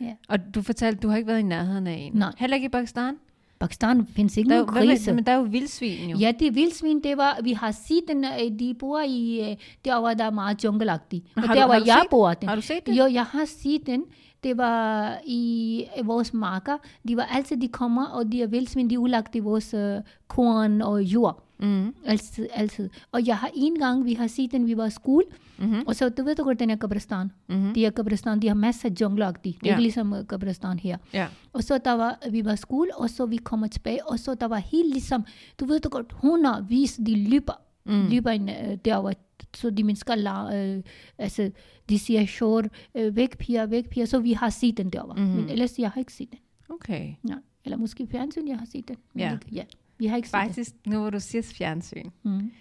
Ja. 0.00 0.14
Og 0.28 0.54
du 0.54 0.62
fortalte, 0.62 1.00
du 1.00 1.08
har 1.08 1.16
ikke 1.16 1.26
været 1.26 1.38
i 1.38 1.42
nærheden 1.42 1.86
af 1.86 1.92
en. 1.92 2.12
Nej. 2.12 2.32
Heller 2.38 2.54
ikke 2.54 2.66
i 2.66 2.68
Pakistan? 2.68 3.16
Pakistan 3.60 4.06
findes 4.06 4.36
ikke 4.36 4.48
Der, 4.50 4.54
er 4.56 4.58
nogen 4.60 4.72
hvad 4.74 4.86
grise. 4.86 5.12
men 5.12 5.24
der 5.26 5.32
er 5.32 5.36
jo 5.36 5.42
vildsvin 5.42 6.10
jo. 6.10 6.16
Ja, 6.18 6.32
det 6.38 6.48
er 6.48 6.52
vildsvin, 6.52 7.02
det 7.04 7.16
var, 7.16 7.38
vi 7.44 7.52
har 7.52 7.70
set 7.70 8.02
den, 8.08 8.24
øh, 8.24 8.58
de 8.58 8.74
bor 8.78 9.00
i, 9.06 9.50
øh, 9.50 9.56
der 9.84 10.00
hvor 10.00 10.14
der 10.14 10.24
er 10.24 10.30
meget 10.30 10.64
jungle-agtigt. 10.64 11.24
Og 11.36 11.42
Har 11.42 11.54
der 11.54 11.64
hvor 11.66 11.74
jeg 11.74 11.98
set- 12.02 12.10
bor, 12.10 12.34
den. 12.34 12.48
Har 12.48 12.56
du 12.56 12.62
set 12.62 12.86
det? 12.86 12.98
Jo, 12.98 13.06
jeg 13.12 13.24
har 13.24 13.44
set 13.44 13.86
den. 13.86 14.02
Det 14.44 14.56
var 14.58 15.14
i 15.26 15.84
øh, 15.98 16.06
vores 16.06 16.34
marker. 16.34 16.76
De 17.08 17.16
var 17.16 17.28
altid, 17.34 17.56
de 17.56 17.68
kommer, 17.68 18.06
og 18.06 18.32
de 18.32 18.42
er 18.42 18.46
vildsvin, 18.46 18.90
de 18.90 18.98
udlagt 18.98 19.34
i 19.34 19.38
vores 19.38 19.74
øh, 19.74 19.96
korn 20.28 20.82
og 20.82 21.02
jord. 21.02 21.42
Mm. 21.58 21.94
Altid, 22.04 22.46
altid. 22.54 22.90
Og 23.12 23.26
jeg 23.26 23.36
har 23.38 23.50
en 23.54 23.74
gang, 23.78 24.04
vi 24.04 24.14
har 24.14 24.26
set 24.26 24.52
den, 24.52 24.66
vi 24.66 24.76
var 24.76 24.86
i 24.86 24.90
skole, 24.90 25.24
Mm-hmm. 25.58 25.82
og 25.86 25.96
så, 25.96 26.08
du 26.08 26.22
ved 26.24 26.36
godt, 26.36 26.60
den 26.60 26.70
er 26.70 26.76
Kabristan. 26.76 27.30
Mm-hmm. 27.48 27.74
De 27.74 27.86
er 27.86 27.90
Kabristan, 27.90 28.40
de 28.42 28.48
har 28.48 28.54
masser 28.54 28.88
af 28.88 28.92
jungleagtigt. 29.00 29.60
Det 29.60 29.66
er 29.66 29.70
Ja. 29.70 29.76
ikke 29.76 29.82
ligesom 29.82 30.12
øh, 30.12 30.26
Kabristan 30.26 30.78
her. 30.78 30.96
Ja. 31.12 31.26
Og 31.52 31.62
så 31.62 31.78
der 31.78 31.92
var, 31.92 32.18
vi 32.30 32.44
var 32.44 32.52
i 32.52 32.56
skole, 32.56 32.90
og 32.96 33.10
så 33.10 33.26
vi 33.26 33.36
kommer 33.36 33.66
tilbage, 33.66 34.06
og 34.10 34.18
så 34.18 34.34
der 34.34 34.46
var 34.46 34.56
helt 34.58 34.90
ligesom, 34.92 35.24
du 35.60 35.64
ved 35.66 35.80
godt, 35.90 36.12
hundredvis, 36.12 37.00
de 37.06 37.28
løber, 37.30 37.52
Mm. 37.88 38.08
løber 38.10 38.30
ind, 38.30 38.50
øh, 38.50 38.78
derovre, 38.84 39.14
så 39.56 39.70
de 39.70 39.84
mennesker, 39.84 40.14
la, 40.14 40.56
øh, 40.64 40.82
altså, 41.18 41.50
de 41.88 41.98
siger, 41.98 42.26
sure, 42.26 42.64
øh, 42.94 43.16
væk 43.16 43.38
piger, 43.38 43.66
væk 43.66 43.88
piger, 43.88 44.06
så 44.06 44.18
vi 44.18 44.32
har 44.32 44.50
set 44.50 44.76
den 44.76 44.90
derovre. 44.90 45.14
Mhm. 45.14 45.24
Mm. 45.30 45.36
Men 45.36 45.48
ellers, 45.50 45.78
jeg 45.78 45.90
har 45.90 45.98
ikke 46.00 46.12
set 46.12 46.30
den. 46.30 46.38
Okay. 46.68 47.14
Nej. 47.22 47.38
Eller 47.64 47.76
måske 47.76 48.02
i 48.02 48.06
fjernsyn, 48.06 48.48
jeg 48.48 48.58
har 48.58 48.66
set 48.66 48.88
den. 48.88 48.96
Ja. 49.18 49.32
Ikke, 49.32 49.46
ja. 49.52 49.62
Vi 49.98 50.06
har 50.06 50.16
ikke 50.16 50.28
set 50.28 50.32
Faktisk, 50.40 50.70
nu 50.86 51.00
hvor 51.00 51.10
du 51.10 51.20
siger 51.20 51.42
fjernsyn. 51.42 52.10
Mm. 52.22 52.52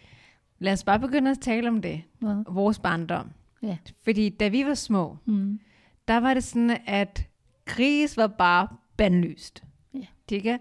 Lad 0.59 0.73
os 0.73 0.83
bare 0.83 0.99
begynde 0.99 1.31
at 1.31 1.39
tale 1.41 1.69
om 1.69 1.81
det. 1.81 2.01
Ja. 2.21 2.35
Vores 2.49 2.79
barndom. 2.79 3.29
Ja. 3.63 3.77
Fordi 4.03 4.29
da 4.29 4.47
vi 4.47 4.65
var 4.65 4.73
små, 4.73 5.17
Mm. 5.25 5.59
der 6.07 6.17
var 6.17 6.33
det 6.33 6.43
sådan, 6.43 6.77
at 6.85 7.27
gris 7.65 8.17
var 8.17 8.27
bare 8.27 8.67
bandlyst. 8.97 9.63
Ja. 9.93 10.05
Ikke? 10.31 10.59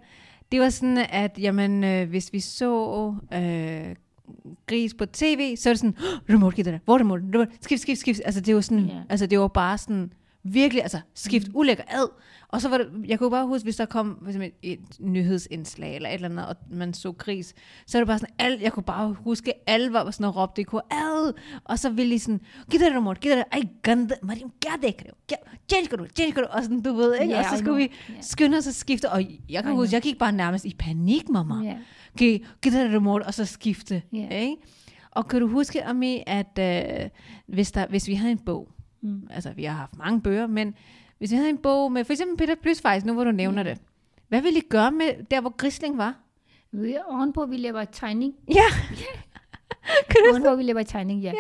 Det 0.53 0.61
var 0.61 0.69
sådan, 0.69 0.99
at 1.11 1.39
jamen, 1.39 1.85
øh, 1.85 2.09
hvis 2.09 2.33
vi 2.33 2.41
så 2.41 3.15
øh, 3.35 3.97
gris 4.67 4.95
på 4.95 5.07
tv, 5.07 5.57
så 5.57 5.69
er 5.69 5.73
det 5.73 5.79
sådan, 5.81 5.97
"Åh, 5.99 6.35
remote, 6.35 6.57
giv 6.57 6.65
det 6.65 6.73
der, 6.73 6.79
hvor 6.85 6.95
er 6.95 6.99
remote, 7.01 7.23
remote, 7.35 7.51
skift, 7.61 7.83
skift, 7.83 8.01
skift. 8.01 8.21
Altså 8.25 8.41
det 8.41 8.55
var 8.55 8.61
sådan, 8.61 8.87
Ja. 8.87 9.03
altså 9.09 9.27
det 9.27 9.39
var 9.39 9.49
bare 9.49 9.79
sådan, 9.79 10.13
virkelig, 10.45 10.83
altså 10.83 11.01
skift 11.15 11.49
Mm. 11.49 11.57
ulækker 11.57 11.85
ad. 11.89 12.09
Og 12.49 12.61
så 12.61 12.69
var 12.69 12.79
det, 12.79 12.89
jeg 13.07 13.19
kunne 13.19 13.31
bare 13.31 13.47
huske, 13.47 13.65
hvis 13.65 13.77
der 13.77 13.85
kom 13.87 14.19
for 14.23 14.27
eksempel 14.29 14.51
et 14.63 14.81
nyhedsindslag 15.01 15.97
eller 15.97 16.09
et 16.09 16.15
eller 16.15 16.29
andet, 16.29 16.47
og 16.47 16.57
man 16.71 16.95
så 16.95 17.13
gris, 17.13 17.55
så 17.87 17.99
er 17.99 18.01
det 18.01 18.07
bare 18.07 18.19
sådan, 18.19 18.35
alle, 18.39 18.59
jeg 18.63 18.73
kunne 18.73 18.83
bare 18.83 19.13
huske, 19.13 19.53
alle 19.67 19.93
var 19.93 20.11
sådan 20.11 20.27
og 20.27 20.37
råbte 20.37 20.61
i 20.61 20.65
kor, 20.65 20.87
ad, 20.91 21.33
og 21.65 21.79
så 21.79 21.91
ville 21.91 22.15
de 22.15 22.19
sådan, 22.19 22.41
giv 22.71 22.81
det 22.81 22.97
remote, 22.97 23.21
giv 23.21 23.31
det 23.31 23.39
der, 23.39 23.45
ej, 23.53 23.61
gande, 23.83 24.15
Mariam, 24.23 24.51
gør 24.67 24.77
det 24.77 24.85
ikke, 24.87 25.05
change 25.73 25.97
du, 25.97 26.07
change 26.17 26.33
du, 26.41 26.47
og 26.51 26.63
sådan, 26.63 26.81
du 26.83 26.93
ved, 26.95 27.15
ikke? 27.21 27.33
Ja, 27.35 27.39
og 27.39 27.45
så 27.45 27.59
skulle 27.59 27.77
vi 27.77 27.93
skynde 28.21 28.59
os 28.59 28.67
at 28.67 28.75
skifte, 28.75 29.11
og 29.11 29.23
jeg 29.49 29.63
kan 29.63 29.73
I 29.73 29.75
huske, 29.75 29.89
know. 29.91 29.93
jeg 29.97 30.03
gik 30.03 30.19
bare 30.19 30.33
nærmest 30.33 30.65
i 30.65 30.75
panik, 30.79 31.29
mamma. 31.29 31.55
Ja. 31.65 31.77
Giv, 32.19 32.39
giv 32.63 32.73
det 32.73 32.91
der 32.91 32.97
remote, 32.97 33.23
og 33.23 33.35
så 33.35 33.45
skifte, 33.45 34.03
Ja. 34.13 34.29
ikke? 34.41 34.57
Og 35.11 35.29
kan 35.29 35.41
du 35.41 35.49
huske, 35.49 35.85
Ami, 35.85 36.23
at 36.27 36.59
øh, 36.59 37.09
hvis, 37.47 37.73
der, 37.73 37.87
hvis 37.87 38.09
vi 38.09 38.15
havde 38.15 38.33
en 38.33 38.39
bog, 38.39 38.69
Mm. 39.05 39.27
altså 39.31 39.53
vi 39.53 39.65
har 39.65 39.75
haft 39.75 39.97
mange 39.99 40.21
bøger, 40.21 40.47
men 40.47 40.75
hvis 41.19 41.31
vi 41.31 41.37
havde 41.37 41.49
en 41.51 41.59
bog 41.59 41.93
med 41.93 42.05
for 42.05 42.13
eksempel 42.13 42.37
Peter 42.37 42.55
Plys 42.63 42.81
faktisk, 42.83 43.07
nu 43.07 43.13
hvor 43.13 43.25
du 43.25 43.31
nævner 43.31 43.63
Ja. 43.63 43.71
det, 43.71 43.79
hvad 44.29 44.43
ville 44.43 44.59
I 44.59 44.63
gøre 44.69 44.93
med 44.93 45.25
der, 45.31 45.41
hvor 45.41 45.57
Grisling 45.57 45.99
var? 45.99 46.15
Vi 46.73 46.93
er 46.93 47.03
ovenpå, 47.09 47.47
vi 47.47 47.57
laver 47.57 47.85
tegning. 47.85 48.35
Ja, 48.49 48.65
Ovenpå, 50.31 50.57
vi 50.57 50.63
laver 50.63 50.83
tegning, 50.83 51.21
ja. 51.23 51.33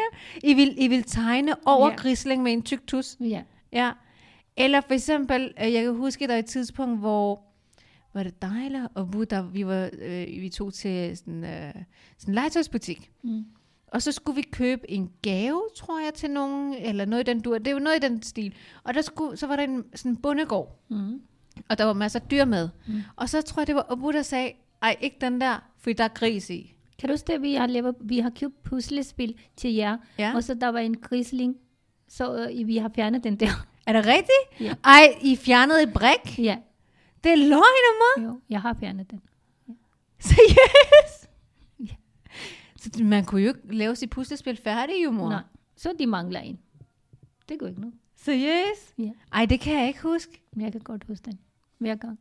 I 0.44 0.54
vil, 0.54 0.74
I 0.78 0.88
vil 0.88 1.02
tegne 1.02 1.54
over 1.66 1.90
Ja. 1.90 1.96
Grisling 1.96 2.42
med 2.42 2.52
en 2.52 2.62
tyk 2.62 2.86
tus? 2.86 3.16
Ja. 3.20 3.42
Ja. 3.72 3.92
Eller 4.56 4.80
for 4.80 4.94
eksempel, 4.94 5.52
øh, 5.64 5.72
jeg 5.72 5.82
kan 5.84 5.94
huske, 5.94 6.26
der 6.26 6.32
var 6.32 6.38
et 6.38 6.46
tidspunkt, 6.46 6.98
hvor 7.00 7.42
var 8.14 8.22
det 8.22 8.34
eller 8.64 8.88
Abu, 8.96 9.24
der 9.24 9.42
vi 9.42 9.66
var, 9.66 9.90
øh, 10.02 10.26
vi 10.26 10.48
tog 10.48 10.74
til 10.74 11.16
sådan, 11.16 11.44
øh, 11.44 11.72
sådan 12.18 12.28
en 12.28 12.34
legetøjsbutik. 12.34 13.10
Mm. 13.22 13.44
Og 13.94 14.02
så 14.02 14.12
skulle 14.12 14.36
vi 14.36 14.42
købe 14.52 14.90
en 14.90 15.10
gave, 15.22 15.62
tror 15.76 16.00
jeg, 16.00 16.14
til 16.14 16.30
nogen, 16.30 16.74
eller 16.74 17.04
noget 17.04 17.28
i 17.28 17.32
den 17.32 17.40
dur. 17.40 17.58
Det 17.58 17.66
er 17.66 17.72
jo 17.72 17.78
noget 17.78 17.96
i 17.96 18.08
den 18.08 18.22
stil. 18.22 18.54
Og 18.84 18.94
der 18.94 19.02
skulle, 19.02 19.36
så 19.36 19.46
var 19.46 19.56
der 19.56 19.62
en 19.62 19.84
sådan 19.94 20.10
en 20.10 20.16
bondegård, 20.16 20.80
Mm. 20.88 21.20
og 21.68 21.78
der 21.78 21.84
var 21.84 21.92
masser 21.92 22.20
af 22.20 22.26
dyr 22.30 22.44
med. 22.44 22.68
Mm. 22.88 23.02
Og 23.16 23.28
så 23.28 23.42
tror 23.42 23.60
jeg, 23.60 23.66
det 23.66 23.74
var 23.74 23.86
Abu, 23.92 24.10
der 24.12 24.22
sagde, 24.22 24.52
ej, 24.82 24.96
ikke 25.00 25.16
den 25.20 25.40
der, 25.40 25.64
fordi 25.78 25.92
der 25.92 26.04
er 26.04 26.08
gris 26.08 26.50
i. 26.50 26.74
Kan 26.98 27.08
du 27.08 27.12
huske 27.12 27.32
det, 27.32 27.42
vi 27.42 27.54
har, 27.54 27.66
lavet, 27.66 27.94
vi 28.00 28.18
har 28.18 28.30
købt 28.40 28.62
puslespil 28.62 29.34
til 29.56 29.74
jer, 29.74 29.96
Ja, 30.18 30.32
og 30.34 30.44
så 30.44 30.54
der 30.54 30.68
var 30.68 30.78
en 30.78 30.96
grisling, 31.00 31.56
Så 32.08 32.48
øh, 32.60 32.66
vi 32.66 32.76
har 32.76 32.90
fjernet 32.94 33.24
den 33.24 33.36
der. 33.36 33.66
Er 33.86 33.92
det 33.92 34.06
rigtigt? 34.06 34.60
Ja. 34.60 34.74
Ej, 34.84 35.18
I 35.22 35.36
fjernede 35.36 35.82
et 35.82 35.92
brik? 35.92 36.38
ja, 36.38 36.56
Det 37.24 37.32
er 37.32 37.36
løgn, 37.36 37.50
mor. 37.60 38.22
jo, 38.24 38.40
jeg 38.50 38.60
har 38.60 38.76
fjernet 38.80 39.10
den. 39.10 39.20
Seriøst? 40.20 41.03
Så 42.92 43.04
man 43.04 43.24
kunne 43.24 43.42
jo 43.42 43.48
ikke 43.48 43.76
lave 43.76 43.96
sit 43.96 44.10
puslespil 44.10 44.56
færdigt, 44.56 44.98
jo, 45.04 45.10
mor. 45.10 45.28
Nej, 45.28 45.42
så 45.76 45.92
de 45.98 46.06
mangler 46.06 46.40
en. 46.40 46.58
Det 47.48 47.58
går 47.58 47.66
ikke 47.66 47.80
noget. 47.80 47.94
Seriøst? 48.16 48.94
Ja. 48.98 49.10
Ej, 49.32 49.46
det 49.46 49.60
kan 49.60 49.78
jeg 49.78 49.88
ikke 49.88 50.02
huske. 50.02 50.42
Men 50.52 50.62
jeg 50.64 50.72
kan 50.72 50.80
godt 50.80 51.04
huske 51.08 51.24
den. 51.24 51.38
Hver 51.78 51.94
gang. 51.94 52.18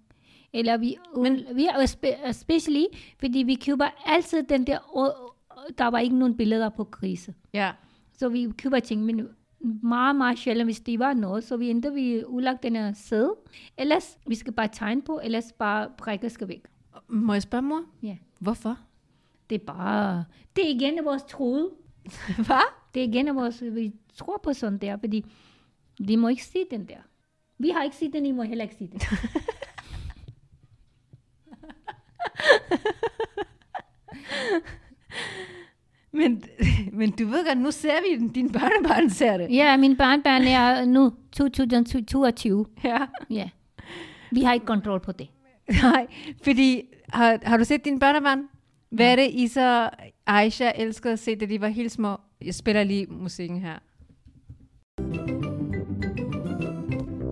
Eller 0.53 0.77
vi, 0.77 0.95
Men, 1.17 1.39
vi 1.55 1.67
spe- 1.67 2.29
especially, 2.29 2.83
fordi 3.19 3.39
vi 3.39 3.55
køber 3.55 3.85
altid 4.05 4.43
den 4.43 4.67
der, 4.67 4.77
og 4.97 5.35
der 5.77 5.87
var 5.87 5.99
ikke 5.99 6.17
nogen 6.17 6.37
billeder 6.37 6.69
på 6.69 6.83
grise. 6.83 7.33
Ja. 7.53 7.71
Så 8.17 8.29
vi 8.29 8.51
køber 8.57 8.79
ting, 8.79 9.03
men 9.03 9.27
meget, 9.83 10.15
meget 10.15 10.39
sjældent, 10.39 10.67
hvis 10.67 10.79
det 10.79 10.99
var 10.99 11.13
noget, 11.13 11.43
så 11.43 11.57
vi 11.57 11.69
enten 11.69 11.95
vi 11.95 12.25
udlagt 12.25 12.63
den 12.63 12.75
her 12.75 12.93
sæde, 12.93 13.35
ellers 13.77 14.17
vi 14.27 14.35
skal 14.35 14.53
bare 14.53 14.67
tegne 14.73 15.01
på, 15.01 15.19
ellers 15.23 15.51
bare 15.51 15.89
brække 15.97 16.29
skal 16.29 16.47
væk. 16.47 16.63
Må 17.07 17.33
jeg 17.33 17.41
spørge, 17.41 17.61
mor? 17.61 17.81
Ja. 18.03 18.17
Hvorfor? 18.39 18.79
Det 19.49 19.61
er 19.61 19.65
bare, 19.65 20.25
det 20.55 20.65
er 20.65 20.69
igen 20.75 20.97
af 20.97 21.05
vores 21.05 21.23
troede. 21.23 21.69
Hvad? 22.47 22.73
Det 22.93 23.03
er 23.03 23.07
igen 23.07 23.27
af 23.27 23.35
vores, 23.35 23.63
vi 23.63 23.93
tror 24.15 24.39
på 24.43 24.53
sådan 24.53 24.77
der, 24.77 24.97
fordi 24.97 25.25
de 26.07 26.17
må 26.17 26.27
ikke 26.27 26.43
sige 26.43 26.65
den 26.71 26.85
der. 26.87 26.97
Vi 27.57 27.69
har 27.69 27.83
ikke 27.83 27.95
set 27.95 28.13
den, 28.13 28.25
I 28.25 28.31
må 28.31 28.43
heller 28.43 28.63
ikke 28.63 28.75
sige 28.75 28.89
den. 28.91 28.99
Men, 36.15 36.43
men 36.91 37.11
du 37.11 37.25
ved 37.27 37.45
godt, 37.47 37.57
nu 37.57 37.71
ser 37.71 37.93
vi 38.09 38.19
den. 38.19 38.27
Din 38.29 38.51
børnebørn 38.51 39.09
ser 39.09 39.37
det. 39.37 39.51
Ja, 39.51 39.77
min 39.77 39.97
barnbarn 39.97 40.41
er 40.41 40.85
nu 40.85 41.13
2022. 41.31 42.65
Ja. 42.83 42.97
Ja. 43.29 43.49
Vi 44.31 44.43
har 44.43 44.53
ikke 44.53 44.65
kontrol 44.65 44.99
på 44.99 45.11
det. 45.11 45.27
Nej, 45.83 46.07
fordi 46.43 46.81
har, 47.09 47.39
har 47.43 47.57
du 47.57 47.63
set 47.63 47.85
dine 47.85 47.99
børnebørn? 47.99 48.47
Hvad 48.93 49.11
er 49.11 49.15
det, 49.15 49.29
I 49.31 49.47
så 49.47 49.89
Aisha 50.27 50.71
elskede 50.75 51.13
at 51.13 51.19
se, 51.19 51.35
da 51.35 51.45
de 51.45 51.61
var 51.61 51.67
helt 51.67 51.91
små? 51.91 52.17
Jeg 52.41 52.55
spiller 52.55 52.83
lige 52.83 53.05
musikken 53.05 53.59
her. 53.59 53.79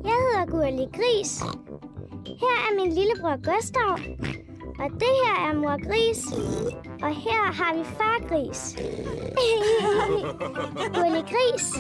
Jeg 0.04 0.18
hedder 0.24 0.46
Gurli 0.46 0.86
Gris. 0.86 1.42
Her 2.26 2.58
er 2.68 2.76
min 2.76 2.94
lillebror 2.94 3.36
Gustav. 3.36 3.92
Og 4.80 4.90
det 4.92 5.14
her 5.24 5.50
er 5.50 5.54
mor 5.54 5.88
Gris. 5.88 6.26
Og 7.02 7.16
her 7.16 7.54
har 7.54 7.78
vi 7.78 7.84
far 7.84 8.28
Gris. 8.28 8.76
Gurli 10.96 11.22
Gris. 11.22 11.74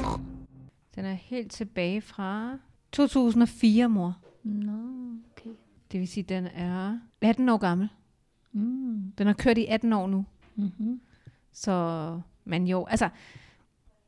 Den 0.95 1.05
er 1.05 1.13
helt 1.13 1.51
tilbage 1.51 2.01
fra 2.01 2.57
2004, 2.91 3.89
mor. 3.89 4.17
Nå, 4.43 4.71
okay. 5.31 5.49
Det 5.91 5.99
vil 5.99 6.07
sige, 6.07 6.23
den 6.23 6.47
er 6.47 6.99
18 7.21 7.49
år 7.49 7.57
gammel. 7.57 7.89
Mm. 8.53 9.11
Den 9.17 9.27
har 9.27 9.33
kørt 9.33 9.57
i 9.57 9.65
18 9.65 9.93
år 9.93 10.07
nu. 10.07 10.25
Mm-hmm. 10.55 11.01
Så, 11.53 12.19
men 12.45 12.67
jo, 12.67 12.85
altså, 12.85 13.09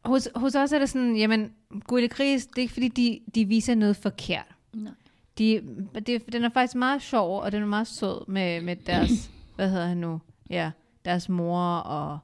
hos, 0.06 0.30
hos 0.36 0.56
os 0.56 0.72
er 0.72 0.80
det 0.80 0.90
sådan, 0.90 1.16
jamen, 1.16 1.52
Gurli 1.88 2.08
Gris, 2.08 2.46
det 2.46 2.58
er 2.58 2.62
ikke 2.62 2.74
fordi, 2.74 2.88
de, 2.88 3.20
de 3.36 3.46
viser 3.46 3.76
noget 3.76 3.96
forkert. 3.96 4.56
Nej. 4.74 4.92
De, 5.38 5.62
det, 6.08 6.34
den 6.34 6.44
er 6.44 6.50
faktisk 6.50 6.76
meget 6.76 7.02
sjov, 7.02 7.42
og 7.42 7.52
den 7.52 7.62
er 7.64 7.68
meget 7.68 7.88
sød 7.88 8.28
med, 8.28 8.62
med 8.62 8.76
deres, 8.76 9.32
hvad 9.56 9.70
hedder 9.70 9.88
han 9.88 9.98
nu? 9.98 10.22
Ja, 10.50 10.72
deres 11.06 11.30
mor 11.30 11.62
og, 11.78 12.20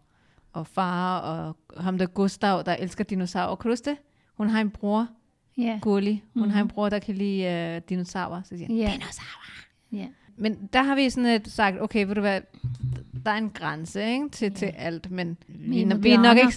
og 0.54 0.68
far, 0.68 1.20
og 1.20 1.56
ham 1.84 1.98
der 1.98 2.06
Gustav, 2.06 2.64
der 2.66 2.74
elsker 2.76 3.04
dinosaurer. 3.04 3.56
Kan 3.56 3.70
du 3.70 3.72
huske 3.72 3.90
det? 3.90 3.98
Hun 4.38 4.50
har 4.50 4.62
en 4.62 4.70
bror, 4.70 5.08
Ja. 5.58 5.80
Gurli. 5.82 6.12
Hun 6.12 6.20
Mhm. 6.20 6.40
mm-hmm. 6.42 6.52
har 6.52 6.62
en 6.62 6.68
bror, 6.68 6.90
der 6.90 7.00
kan 7.00 7.16
lide 7.16 7.76
uh, 7.78 7.90
dinosaurer. 7.90 8.42
Så 8.44 8.50
siger 8.58 8.76
Ja. 8.76 8.92
dinosaurer. 8.94 9.66
Ja. 9.92 10.08
Men 10.40 10.70
der 10.74 10.84
har 10.84 10.96
vi 10.96 11.10
sådan 11.10 11.26
et 11.30 11.48
sagt, 11.52 11.82
okay, 11.82 12.06
ved 12.08 12.16
du 12.16 12.22
hvad, 12.22 12.42
der 13.26 13.32
er 13.32 13.36
en 13.38 13.50
grænse 13.50 14.12
ikke, 14.12 14.30
til, 14.30 14.54
til 14.54 14.66
alt, 14.66 15.12
men 15.12 15.38
vi, 15.48 15.84
no- 15.84 15.96
vi, 15.96 16.10
er 16.12 16.20
nok 16.22 16.38
ikke, 16.38 16.54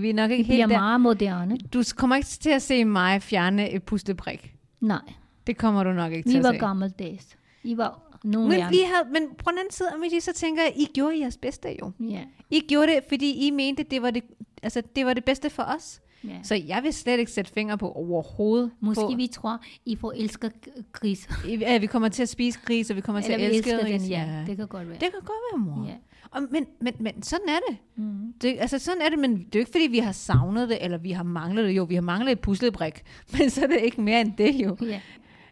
vi 0.00 0.10
er 0.10 0.14
nok 0.14 0.30
Vi 0.30 0.34
ikke 0.34 0.44
bliver 0.44 0.56
helt 0.56 0.70
der. 0.70 0.78
meget 0.80 1.00
moderne. 1.00 1.56
Du 1.72 1.82
kommer 1.96 2.16
ikke 2.16 2.28
til 2.28 2.50
at 2.50 2.62
se 2.62 2.84
mig 2.84 3.22
fjerne 3.22 3.70
et 3.70 3.82
pustebrik. 3.82 4.54
Nej, 4.80 4.98
Det 5.46 5.56
kommer 5.56 5.84
du 5.84 5.92
nok 5.92 6.12
ikke 6.12 6.28
til 6.28 6.32
vi 6.32 6.38
at 6.38 6.44
var 6.44 6.52
se. 6.52 6.58
gammeldags. 6.58 7.36
I 7.62 7.76
var 7.76 8.18
nogle 8.24 8.48
Men, 8.48 8.56
vi 8.70 8.78
havde, 8.86 9.12
men 9.12 9.22
på 9.44 9.50
den 9.50 9.58
anden 9.58 9.72
side, 9.72 9.88
Amity, 9.94 10.18
så 10.20 10.32
tænker 10.32 10.62
jeg, 10.62 10.72
I 10.76 10.86
gjorde 10.94 11.20
jeres 11.20 11.36
bedste 11.36 11.68
jo. 11.80 11.92
Ja. 12.00 12.20
I 12.50 12.60
gjorde 12.68 12.86
det, 12.92 13.00
fordi 13.08 13.46
I 13.46 13.50
mente, 13.50 13.82
det 13.82 14.02
var 14.02 14.10
det, 14.10 14.22
altså, 14.62 14.82
det, 14.96 15.06
var 15.06 15.14
det 15.14 15.24
bedste 15.24 15.50
for 15.50 15.62
os. 15.62 16.00
Ja. 16.28 16.38
Så 16.42 16.54
jeg 16.54 16.82
vil 16.82 16.92
slet 16.92 17.18
ikke 17.18 17.32
sætte 17.32 17.52
fingre 17.52 17.78
på 17.78 17.92
overhovedet. 17.92 18.70
Måske 18.80 19.00
på, 19.00 19.12
vi 19.16 19.26
tror, 19.26 19.60
I 19.86 19.96
får 19.96 20.12
elsker 20.16 20.50
gris. 20.92 21.28
Ja, 21.60 21.78
vi 21.78 21.86
kommer 21.86 22.08
til 22.08 22.22
at 22.22 22.28
spise 22.28 22.58
gris, 22.64 22.90
og 22.90 22.96
vi 22.96 23.00
kommer 23.00 23.20
til 23.20 23.32
Eller 23.32 23.46
at 23.46 23.50
vi 23.52 23.56
elske 23.56 23.70
elsker 23.70 23.98
den, 23.98 24.06
ja. 24.06 24.44
Det 24.46 24.56
kan 24.56 24.66
godt 24.66 24.88
være. 24.88 24.98
det 24.98 25.10
kan 25.10 25.20
godt 25.20 25.38
være, 25.52 25.76
mor. 25.76 25.86
Ja. 25.88 25.94
Og, 26.30 26.42
men, 26.50 26.66
men, 26.80 26.94
men 27.00 27.22
sådan 27.22 27.48
er 27.48 27.58
det. 27.68 27.76
Mm. 27.96 28.32
det. 28.42 28.56
Altså 28.58 28.78
sådan 28.78 29.02
er 29.02 29.08
det, 29.08 29.18
men 29.18 29.36
det 29.36 29.38
er 29.38 29.48
jo 29.54 29.58
ikke 29.58 29.72
fordi, 29.72 29.86
vi 29.86 29.98
har 29.98 30.12
savnet 30.12 30.68
det, 30.68 30.78
eller 30.84 30.98
vi 30.98 31.10
har 31.10 31.22
manglet 31.22 31.64
det. 31.64 31.76
Jo, 31.76 31.84
vi 31.84 31.94
har 31.94 32.02
manglet 32.02 32.32
et 32.32 32.40
puslebrik, 32.40 33.02
men 33.38 33.50
så 33.50 33.62
er 33.62 33.66
det 33.66 33.80
ikke 33.80 34.00
mere 34.00 34.20
end 34.20 34.32
det 34.38 34.54
jo. 34.54 34.76
Ja. 34.82 35.00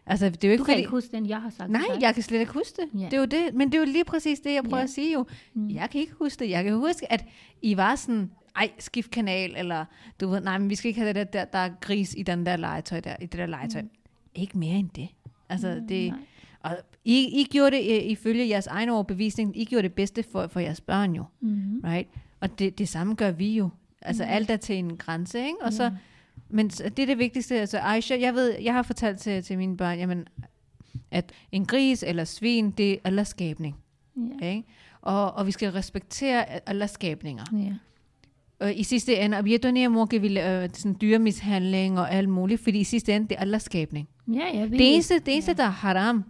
Altså, 0.05 0.29
det 0.29 0.43
er 0.43 0.47
jo 0.47 0.51
ikke 0.51 0.59
Du 0.61 0.65
kan 0.65 0.71
fordi... 0.73 0.79
ikke 0.81 0.89
huske 0.91 1.11
den, 1.11 1.29
jeg 1.29 1.41
har 1.41 1.49
sagt 1.49 1.69
Nej, 1.71 1.81
jeg 2.01 2.13
kan 2.13 2.23
slet 2.23 2.39
ikke 2.39 2.53
huske 2.53 2.81
det. 2.81 3.01
Ja. 3.01 3.05
Det 3.05 3.13
er 3.13 3.17
jo 3.17 3.25
det. 3.25 3.53
Men 3.53 3.67
det 3.71 3.75
er 3.75 3.79
jo 3.79 3.85
lige 3.85 4.03
præcis 4.05 4.39
det, 4.39 4.53
jeg 4.53 4.63
prøver 4.63 4.77
Ja. 4.77 4.83
at 4.83 4.89
sige 4.89 5.13
jo. 5.13 5.25
Mm. 5.53 5.69
Jeg 5.69 5.89
kan 5.89 6.01
ikke 6.01 6.13
huske 6.19 6.39
det. 6.43 6.49
Jeg 6.49 6.63
kan 6.63 6.73
huske, 6.75 7.11
at 7.11 7.25
I 7.61 7.77
var 7.77 7.95
sådan, 7.95 8.31
ej, 8.55 8.69
skift 8.79 9.11
kanal, 9.11 9.53
eller 9.57 9.85
du 10.21 10.27
ved, 10.27 10.41
nej, 10.41 10.57
men 10.57 10.69
vi 10.69 10.75
skal 10.75 10.87
ikke 10.89 10.99
have 11.01 11.13
det 11.13 11.15
der, 11.15 11.23
der, 11.23 11.45
der 11.45 11.57
er 11.59 11.69
gris 11.81 12.13
i 12.17 12.23
den 12.23 12.45
der 12.45 12.55
legetøj 12.57 12.99
der, 12.99 13.15
i 13.21 13.25
det 13.25 13.39
der 13.39 13.45
legetøj. 13.45 13.81
Mm. 13.81 13.89
Ikke 14.35 14.57
mere 14.57 14.75
end 14.75 14.89
det. 14.95 15.07
Altså, 15.49 15.81
det, 15.89 16.11
nej. 16.11 16.19
og 16.59 16.77
I, 17.05 17.41
I 17.41 17.47
gjorde 17.51 17.75
det 17.77 18.03
ifølge 18.03 18.49
jeres 18.49 18.67
egen 18.67 18.89
overbevisning, 18.89 19.57
I 19.61 19.65
gjorde 19.65 19.83
det 19.83 19.93
bedste 19.93 20.23
for, 20.31 20.47
for 20.47 20.59
jeres 20.59 20.81
børn 20.81 21.15
jo, 21.15 21.23
Mm. 21.41 21.81
right? 21.83 22.09
Og 22.39 22.59
det, 22.59 22.77
det 22.77 22.89
samme 22.89 23.15
gør 23.15 23.31
vi 23.31 23.53
jo. 23.55 23.69
Altså, 24.01 24.23
alt 24.23 24.49
er 24.49 24.57
til 24.57 24.75
en 24.75 24.97
grænse, 24.97 25.39
ikke? 25.39 25.55
Og 25.61 25.73
så, 25.73 25.91
men 26.53 26.69
det 26.69 26.99
er 26.99 27.05
det 27.05 27.17
vigtigste. 27.17 27.59
Altså, 27.59 27.79
Aisha, 27.79 28.17
jeg 28.19 28.33
ved, 28.33 28.55
jeg 28.61 28.73
har 28.73 28.83
fortalt 28.83 29.19
til, 29.19 29.43
til 29.43 29.57
mine 29.57 29.77
børn, 29.77 29.97
jamen, 29.99 30.27
at 31.11 31.31
en 31.51 31.65
gris 31.65 32.03
eller 32.03 32.23
svin, 32.23 32.71
det 32.71 32.91
er 32.91 32.97
Allahs 33.03 33.27
skabning. 33.27 33.75
Ja. 34.41 34.49
Ikke? 34.49 34.63
Og, 35.01 35.33
og 35.33 35.47
vi 35.47 35.51
skal 35.51 35.71
respektere 35.71 36.69
Allahs 36.69 36.91
skabninger. 36.91 37.43
Ja. 37.53 37.73
Og 38.59 38.75
i 38.75 38.83
sidste 38.83 39.15
ende, 39.15 39.37
og 39.37 39.45
vi 39.45 39.53
er 39.53 39.89
mor 39.89 40.05
vil 40.05 40.37
øh, 40.37 40.69
sådan 40.73 40.97
dyremishandling 41.01 41.99
og 41.99 42.11
alt 42.11 42.29
muligt, 42.29 42.61
fordi 42.61 42.79
i 42.79 42.83
sidste 42.83 43.15
ende, 43.15 43.27
det 43.27 43.35
er 43.35 43.41
Allahs 43.41 43.63
skabning. 43.63 44.09
Ja, 44.27 44.45
jeg 44.53 44.71
ved 44.71 44.77
Det 44.77 44.93
eneste, 44.93 45.19
det 45.19 45.33
eneste 45.33 45.53
der 45.53 45.63
er 45.63 45.69
haram 45.69 46.23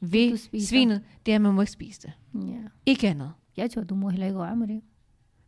ved 0.00 0.60
svinet, 0.60 1.02
det 1.26 1.32
er, 1.32 1.36
at 1.36 1.40
man 1.40 1.54
må 1.54 1.60
ikke 1.60 1.72
spise 1.72 2.02
det. 2.02 2.12
Ja. 2.34 2.58
Ikke 2.86 3.08
andet. 3.08 3.32
Jeg 3.56 3.70
tror, 3.70 3.82
du 3.82 3.94
må 3.94 4.08
heller 4.08 4.26
ikke 4.26 4.38
røre 4.38 4.56
med 4.56 4.68
det. 4.68 4.80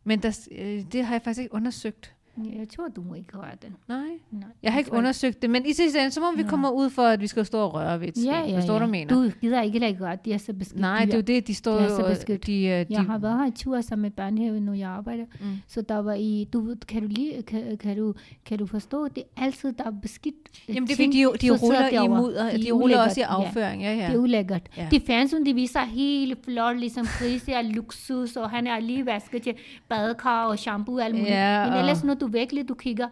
Men 0.03 0.19
der, 0.19 0.47
øh, 0.51 0.83
det 0.91 1.05
har 1.05 1.13
jeg 1.13 1.21
faktisk 1.21 1.41
ikke 1.41 1.53
undersøgt. 1.53 2.15
Jeg 2.37 2.69
tror, 2.75 2.87
du 2.95 3.01
må 3.01 3.13
ikke 3.13 3.37
røre 3.37 3.51
den. 3.61 3.75
Nej. 3.87 3.97
Nej, 4.31 4.49
Jeg 4.63 4.71
har 4.71 4.79
ikke 4.79 4.89
tror 4.89 4.97
undersøgt 4.97 5.41
det, 5.41 5.49
men 5.49 5.65
i 5.65 5.73
sidste 5.73 5.99
ende, 5.99 6.11
så 6.11 6.19
må 6.19 6.31
vi 6.35 6.41
Ja. 6.41 6.47
komme 6.47 6.73
ud 6.73 6.89
for, 6.89 7.01
at 7.01 7.21
vi 7.21 7.27
skal 7.27 7.45
stå 7.45 7.57
og 7.59 7.73
røre 7.73 7.99
ved 7.99 8.07
et 8.07 8.15
svin. 8.17 8.25
Ja, 8.25 8.39
ja, 8.47 8.57
Forstår 8.57 8.73
ja. 8.73 8.79
du, 8.79 8.83
jeg 8.83 8.89
mener? 8.91 9.15
Du 9.15 9.31
gider 9.41 9.61
ikke 9.61 9.79
lade 9.79 9.93
gøre, 9.95 10.17
de 10.25 10.33
er 10.33 10.37
så 10.37 10.53
beskidt 10.53 10.79
Nej, 10.81 11.05
det 11.05 11.13
er 11.13 11.17
jo 11.17 11.21
det, 11.21 11.47
de 11.47 11.55
står 11.55 11.77
er 11.79 11.89
så 11.89 12.05
beskyttet. 12.09 12.47
de, 12.47 12.53
øh, 12.65 12.79
de, 12.79 12.85
Jeg 12.89 13.01
har 13.03 13.17
været 13.17 13.37
her 13.39 13.45
i 13.47 13.51
tur 13.51 13.81
sammen 13.81 14.01
med 14.01 14.11
børnehaven, 14.11 14.63
når 14.63 14.73
jeg 14.73 14.89
arbejder. 14.89 15.23
Mm. 15.39 15.45
Så 15.67 15.81
der 15.81 15.97
var 15.97 16.13
i, 16.13 16.47
du, 16.53 16.75
kan, 16.87 17.01
du 17.01 17.07
lige, 17.07 17.41
kan, 17.41 17.77
kan, 17.77 17.97
du, 17.97 18.13
kan 18.45 18.57
du 18.59 18.65
forstå, 18.65 19.07
det 19.07 19.23
er 19.37 19.43
altid, 19.43 19.73
der 19.73 19.83
er 19.83 19.91
beskidt 20.01 20.35
øh, 20.69 20.75
Jamen 20.75 20.87
det 20.87 20.93
er 20.93 20.95
fordi, 21.05 21.23
de, 21.23 21.27
de 21.33 21.39
sidder 21.39 21.57
ruller 21.61 22.03
i 22.03 22.07
mudder, 22.07 22.57
de, 22.57 22.67
er 22.69 22.73
ruller 22.73 23.01
også 23.01 23.19
i 23.19 23.23
afføring. 23.23 23.81
Ja, 23.81 23.93
Ja. 23.93 23.97
ja. 24.01 24.07
Det 24.07 24.13
er 24.15 24.19
ulækkert. 24.19 24.61
Ja. 24.77 24.87
Det 24.91 25.01
fjernsyn, 25.05 25.45
de 25.45 25.53
viser 25.53 25.79
helt 25.79 26.39
flot, 26.45 26.77
ligesom 26.79 27.05
grise 27.19 27.51
er 27.51 27.61
luksus, 27.61 28.35
og 28.35 28.49
han 28.49 28.67
er 28.67 28.79
lige 28.79 29.05
vasket 29.05 29.41
til 29.41 29.53
badekar 29.89 30.45
og 30.45 30.59
shampoo 30.59 30.95
og 30.95 31.05
alt 31.05 31.15
muligt. 31.15 31.29
Ja, 31.29 31.69
Men 31.69 31.79
ellers, 31.79 32.03
når 32.03 32.13
du 32.27 32.31
virkelig 32.31 32.69
du 32.69 32.73
kigger, 32.73 33.07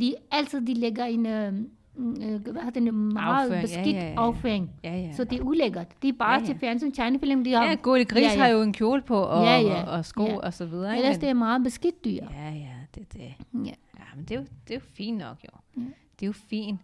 de, 0.00 0.14
altid 0.30 0.60
de 0.66 0.74
lægger 0.74 1.04
en, 1.04 1.26
øh, 1.26 1.52
øh, 1.98 2.40
hvad 2.42 2.62
hedder 2.62 2.80
det, 2.80 2.94
meget 2.94 3.44
Afføring, 3.44 3.54
ja, 3.54 3.60
beskidt 3.60 3.96
ja, 3.96 4.08
ja. 4.08 4.14
afføring. 4.16 4.70
ja, 4.84 4.96
ja. 5.00 5.12
Så 5.12 5.24
det 5.24 5.38
er 5.40 5.42
ulækkert. 5.42 5.86
Det 6.02 6.08
er 6.08 6.12
bare 6.18 6.30
Ja, 6.32 6.36
ja, 6.38 6.40
ja. 6.40 6.46
til 6.46 6.58
fjernsyn, 6.58 6.92
tegnefilm, 6.92 7.44
de 7.44 7.52
har. 7.52 7.64
Ja, 7.64 7.74
Gulli 7.74 8.04
Gris 8.04 8.22
Ja, 8.22 8.32
ja. 8.32 8.38
har 8.38 8.48
jo 8.48 8.62
en 8.62 8.72
kjole 8.72 9.02
på, 9.02 9.16
og, 9.16 9.44
Ja, 9.44 9.58
ja. 9.60 9.82
og, 9.82 9.90
og 9.92 10.04
sko 10.04 10.24
Ja. 10.26 10.36
og 10.36 10.54
så 10.54 10.66
videre. 10.66 10.96
Ellers 10.96 11.14
men- 11.16 11.20
det 11.20 11.28
er 11.28 11.34
meget 11.34 11.62
beskidt 11.62 12.04
dyr. 12.04 12.10
Ja, 12.10 12.50
ja, 12.50 12.74
det 12.94 13.12
det. 13.12 13.20
Ja. 13.20 13.70
Ja, 13.98 14.04
men 14.16 14.24
det 14.24 14.30
er 14.30 14.38
jo, 14.40 14.46
det 14.68 14.74
er 14.74 14.78
jo 14.78 14.84
fint 14.94 15.18
nok, 15.18 15.36
jo. 15.44 15.58
Ja. 15.82 15.86
Det 16.20 16.22
er 16.22 16.26
jo 16.26 16.32
fint. 16.32 16.80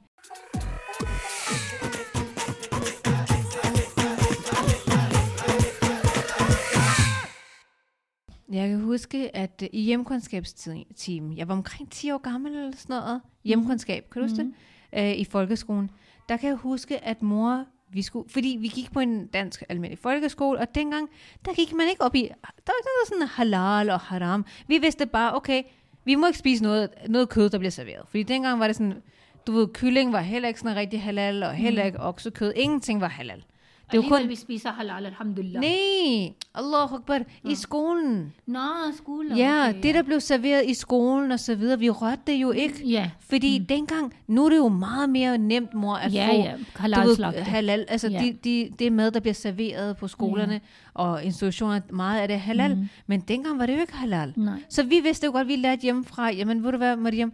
Jeg 8.53 8.69
kan 8.69 8.81
huske, 8.81 9.37
at 9.37 9.63
øh, 9.63 9.69
i 9.73 9.81
hjemkundskabstimen, 9.81 11.37
jeg 11.37 11.49
var 11.49 11.55
omkring 11.55 11.91
10 11.91 12.11
år 12.11 12.19
gammel 12.19 12.53
eller 12.53 12.77
sådan 12.77 12.97
noget, 12.97 13.21
hjemkundskab, 13.45 14.11
kan 14.11 14.23
du 14.23 14.29
huske 14.29 14.45
det? 14.45 14.53
Øh, 14.93 15.19
I 15.19 15.25
folkeskolen. 15.25 15.91
Der 16.29 16.37
kan 16.37 16.49
jeg 16.49 16.57
huske, 16.57 17.05
at 17.05 17.23
mor, 17.23 17.65
vi 17.93 18.03
skulle, 18.03 18.31
fordi 18.31 18.57
vi 18.61 18.69
gik 18.69 18.93
på 18.93 19.01
en 19.01 19.27
dansk 19.27 19.63
almindelig 19.69 19.99
folkeskole, 19.99 20.59
og 20.59 20.75
dengang, 20.75 21.09
der 21.45 21.55
gik 21.55 21.73
man 21.73 21.89
ikke 21.89 22.03
op 22.03 22.15
i, 22.15 22.23
der 22.23 22.35
var 22.43 22.75
ikke 22.81 22.89
noget 22.97 23.09
sådan 23.09 23.29
halal 23.29 23.91
og 23.91 24.01
haram. 24.01 24.45
Vi 24.67 24.79
vidste 24.79 25.07
bare, 25.07 25.35
okay, 25.37 25.63
vi 26.05 26.15
må 26.15 26.27
ikke 26.27 26.39
spise 26.39 26.63
noget, 26.63 26.91
noget 27.09 27.29
kød, 27.29 27.51
der 27.51 27.59
bliver 27.59 27.71
serveret. 27.71 28.05
Fordi 28.09 28.23
dengang 28.23 28.61
var 28.61 28.67
det 28.67 28.77
sådan, 28.77 29.03
du 29.47 29.53
ved, 29.53 29.69
kylling 29.69 30.13
var 30.13 30.21
heller 30.21 30.49
ikke 30.49 30.61
sådan 30.61 30.77
rigtig 30.77 31.03
halal, 31.03 31.43
og 31.43 31.55
heller 31.55 31.85
ikke 31.85 32.01
oksekød. 32.01 32.53
Ingenting 32.57 33.01
var 33.01 33.09
halal. 33.09 33.45
Det 33.93 33.99
er 33.99 34.03
jo 34.03 34.09
kun... 34.09 34.29
vi 34.29 34.35
spiser 34.35 34.71
halal, 34.71 35.07
alhamdulillah. 35.07 35.61
Nej, 35.63 36.33
Allah 36.55 36.93
Akbar, 36.93 37.21
i 37.45 37.55
skolen. 37.55 38.33
Nå, 38.47 38.59
skole. 38.97 39.37
Ja, 39.37 39.69
okay, 39.69 39.83
det 39.83 39.95
der 39.95 40.03
blev 40.03 40.21
serveret 40.21 40.67
i 40.67 40.75
skolen 40.75 41.33
og 41.33 41.41
så 41.41 41.55
videre, 41.55 41.79
vi 41.79 41.91
rørte 41.91 42.21
det 42.27 42.33
jo 42.33 42.51
ikke. 42.51 42.89
Ja, 42.89 43.11
Fordi 43.21 43.59
mm. 43.59 43.67
dengang, 43.67 44.15
nu 44.27 44.45
er 44.45 44.49
det 44.51 44.57
jo 44.57 44.69
meget 44.69 45.11
mere 45.11 45.39
nemt, 45.39 45.75
mor, 45.75 45.95
at 45.95 46.15
ja, 46.15 46.29
få 46.31 46.35
ja. 46.35 46.55
Halal 46.77 47.07
du 47.07 47.09
ved, 47.09 47.43
halal. 47.43 47.85
Altså, 47.89 48.09
Ja. 48.09 48.21
de, 48.21 48.33
de, 48.45 48.71
det 48.79 48.93
mad, 48.93 49.11
der 49.11 49.21
bliver 49.21 49.35
serveret 49.35 49.97
på 49.97 50.09
skolerne 50.09 50.61
og 50.95 51.25
institutioner, 51.25 51.81
meget 51.91 52.21
af 52.21 52.29
det 52.29 52.41
halal. 52.41 52.77
Mm. 52.77 52.89
Men 53.07 53.21
dengang 53.21 53.59
var 53.59 53.67
det 53.67 53.75
jo 53.75 53.81
ikke 53.81 53.95
halal. 53.97 54.33
Nej. 54.37 54.63
Så 54.69 54.83
vi 54.83 55.01
vidste 55.01 55.27
jo 55.27 55.33
godt, 55.33 55.49
vi 55.49 55.57
lærte 55.57 55.83
hjemmefra, 55.83 56.31
jamen 56.31 56.65
ved 56.65 56.73
du 56.73 56.79
hvad, 56.79 56.97
Mariam, 56.97 57.33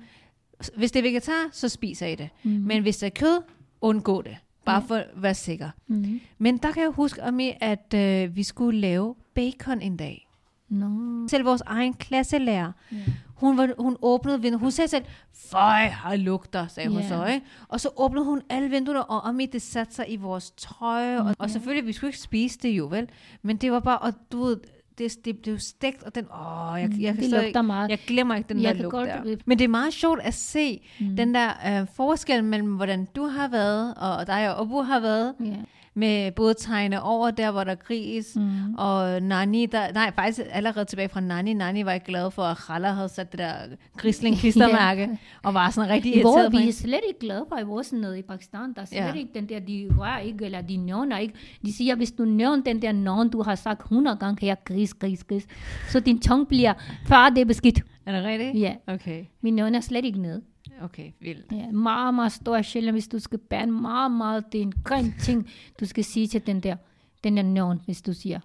hvis 0.77 0.93
det 0.93 0.99
er 0.99 1.03
vegetar, 1.03 1.49
så 1.53 1.69
spiser 1.69 2.07
I 2.07 2.15
det. 2.15 2.29
Mm. 2.43 2.51
Men 2.51 2.83
hvis 2.83 2.97
det 2.97 3.07
er 3.07 3.11
kød, 3.11 3.43
undgå 3.81 4.23
det. 4.23 4.37
Bare 4.67 4.83
for 4.89 4.95
at 4.95 5.07
være 5.17 5.35
sikker. 5.35 5.71
Mm. 5.87 6.21
Men 6.39 6.57
der 6.57 6.73
kan 6.73 6.83
jeg 6.83 6.91
huske, 6.91 7.23
Ami, 7.23 7.53
at 7.61 7.95
øh, 7.95 8.37
vi 8.37 8.43
skulle 8.43 8.81
lave 8.81 9.15
bacon 9.35 9.81
en 9.81 9.97
dag. 9.97 10.29
Nå. 10.69 10.89
Selv 11.29 11.45
vores 11.45 11.63
egen 11.67 11.95
klasselærer. 11.95 12.73
Ja. 12.93 12.97
Hun, 13.35 13.57
var, 13.57 13.71
hun 13.79 13.97
åbnede 14.03 14.41
vinduet. 14.43 14.61
Hun 14.61 14.71
sagde 14.71 14.89
selv, 14.89 15.05
føj, 15.51 15.87
har 15.89 16.17
lugter, 16.17 16.67
sagde 16.67 16.89
hun 16.89 16.99
Ja. 17.01 17.09
så. 17.09 17.25
Ikke? 17.27 17.47
Og 17.69 17.81
så 17.81 17.89
åbnede 17.97 18.25
hun 18.25 18.43
alle 18.51 18.71
vinduerne, 18.71 19.05
og 19.05 19.29
Ami, 19.29 19.47
det 19.47 19.63
satte 19.63 19.95
sig 19.95 20.05
i 20.13 20.17
vores 20.17 20.51
tøj. 20.51 21.17
Og, 21.17 21.35
og 21.39 21.51
selvfølgelig, 21.51 21.87
vi 21.87 21.93
skulle 21.93 22.09
ikke 22.09 22.19
spise 22.19 22.59
det 22.63 22.69
jo, 22.69 22.87
vel? 22.87 23.09
Men 23.43 23.57
det 23.57 23.73
var 23.73 23.81
bare, 23.81 23.99
og 23.99 24.13
du 24.33 24.43
ved, 24.45 24.57
det, 24.99 25.25
det 25.25 25.39
blev 25.39 25.59
stegt, 25.59 26.03
og 26.03 26.15
den, 26.15 26.25
åh, 26.25 26.81
jeg, 26.81 26.91
jeg, 26.91 27.01
jeg, 27.01 27.15
Mm, 27.15 27.21
det 27.21 27.31
kan 27.31 27.47
ikke, 27.47 27.63
meget. 27.63 27.91
jeg 27.91 27.99
glemmer 28.07 28.35
ikke 28.35 28.49
den 28.49 28.63
Jeg 28.63 28.75
der 28.75 28.83
lugt 28.83 28.91
godt- 28.91 29.09
der. 29.09 29.37
Men 29.45 29.59
det 29.59 29.65
er 29.65 29.69
meget 29.69 29.93
sjovt 29.95 30.21
at 30.23 30.35
se 30.35 30.81
mm. 31.01 31.17
den 31.17 31.35
der 31.35 31.81
øh, 31.81 31.87
forskel 31.97 32.45
mellem, 32.45 32.69
hvordan 32.77 33.09
du 33.17 33.27
har 33.27 33.49
været, 33.49 33.95
og 33.95 34.27
dig 34.27 34.55
og 34.55 34.61
Obu 34.63 34.83
har 34.83 35.01
været, 35.01 35.35
Ja. 35.41 35.47
Med 35.95 36.33
både 36.33 36.55
tegne 36.55 37.03
over 37.03 37.31
der, 37.31 37.51
hvor 37.51 37.65
der 37.65 37.71
er 37.71 37.75
gris, 37.75 38.37
mm. 38.37 38.75
og 38.75 39.23
Nani, 39.23 39.67
der, 39.67 39.93
nej, 39.93 40.13
faktisk 40.15 40.41
allerede 40.51 40.85
tilbage 40.85 41.09
fra 41.09 41.21
Nani. 41.21 41.55
Nani 41.55 41.85
var 41.85 41.93
ikke 41.93 42.07
glad 42.07 42.31
for, 42.31 42.43
at 42.43 42.57
Khala 42.57 42.89
havde 42.89 43.09
sat 43.09 43.33
det 43.33 43.39
der 43.39 43.55
grisling 43.97 44.37
klistermærke, 44.37 45.19
og 45.45 45.55
var 45.55 45.71
sådan 45.71 45.91
rigtig 45.91 46.21
hvor, 46.21 46.31
irriteret 46.31 46.53
på 46.53 46.59
vi 46.59 46.69
er 46.69 46.73
slet 46.73 47.01
ikke 47.09 47.21
glade 47.21 47.47
for 47.49 47.59
i 47.59 47.63
vores 47.63 47.93
nede 47.93 48.19
i 48.19 48.23
Pakistan. 48.23 48.73
Der 48.75 48.83
er 48.83 48.85
slet 48.85 48.99
ja. 48.99 49.13
ikke 49.13 49.31
den 49.35 49.49
der, 49.49 49.59
de 49.59 49.89
rører 49.99 50.19
ikke, 50.19 50.45
eller 50.45 50.61
de 50.61 50.77
nævner 50.77 51.19
ikke. 51.19 51.35
De 51.67 51.73
siger, 51.73 51.95
hvis 51.97 52.13
du 52.13 52.25
nævner 52.25 52.63
den 52.63 52.83
der 52.83 52.93
navn, 52.93 53.29
du 53.29 53.43
har 53.43 53.55
sagt 53.55 53.81
100 53.81 54.17
gange, 54.17 54.47
her 54.47 54.55
gris, 54.65 54.95
gris, 54.95 55.25
gris. 55.25 55.47
Så 55.89 56.01
din 56.01 56.21
tung 56.21 56.49
bliver, 56.49 56.75
før 57.07 57.29
det 57.29 57.41
er 57.41 57.45
beskidt. 57.45 57.81
Er 58.07 58.13
det 58.13 58.25
rigtigt? 58.25 58.61
Ja, 58.61 58.75
Okay, 58.87 59.25
vi 59.43 59.51
nævner 59.51 59.81
slet 59.81 60.05
ikke 60.05 60.21
ned. 60.21 60.43
Okay, 60.83 61.11
vildt. 61.21 61.53
Ja, 61.53 61.71
meget, 61.71 62.15
meget 62.15 62.33
stor 62.33 62.63
sjældent, 62.63 62.95
hvis 62.95 63.09
du 63.09 63.19
skal 63.19 63.39
bære 63.39 63.67
meget, 63.67 64.11
meget, 64.11 64.53
det 64.53 64.59
er 64.59 64.63
en 64.63 64.73
grim 64.85 65.13
ting, 65.21 65.51
du 65.81 65.87
skal 65.87 66.05
sige 66.05 66.27
til 66.27 66.47
den 66.47 66.61
der, 66.61 66.77
den 67.25 67.37
der 67.37 67.43
navn, 67.43 67.81
hvis 67.85 68.03
du 68.03 68.13
siger. 68.13 68.41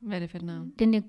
Hvad 0.00 0.16
er 0.16 0.20
det 0.20 0.30
for 0.30 0.38
et 0.38 0.44
navn? 0.44 0.72
Den 0.78 0.92
der 0.92 1.00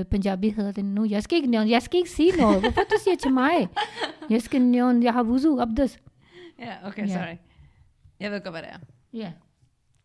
øh, 0.00 0.06
Punjabi 0.06 0.48
hedder 0.50 0.72
den 0.72 0.94
nu. 0.94 1.04
Jeg 1.04 1.22
skal 1.22 1.36
ikke 1.36 1.48
nævne, 1.50 1.70
jeg 1.70 1.82
skal 1.82 1.98
ikke 1.98 2.10
sige 2.10 2.32
noget. 2.36 2.60
Hvorfor 2.60 2.80
du 2.80 2.96
siger 3.04 3.16
til 3.16 3.32
mig? 3.32 3.68
Jeg 4.30 4.42
skal 4.42 4.62
nævne, 4.62 5.04
jeg 5.04 5.12
har 5.12 5.22
wuzu 5.22 5.58
abdes. 5.60 5.98
Ja, 6.58 6.72
okay, 6.88 7.08
Ja. 7.08 7.12
sorry. 7.14 7.36
Jeg 8.20 8.30
ved 8.30 8.40
godt, 8.40 8.52
hvad 8.52 8.62
det 8.62 8.70
er. 8.70 8.78
Ja, 9.12 9.32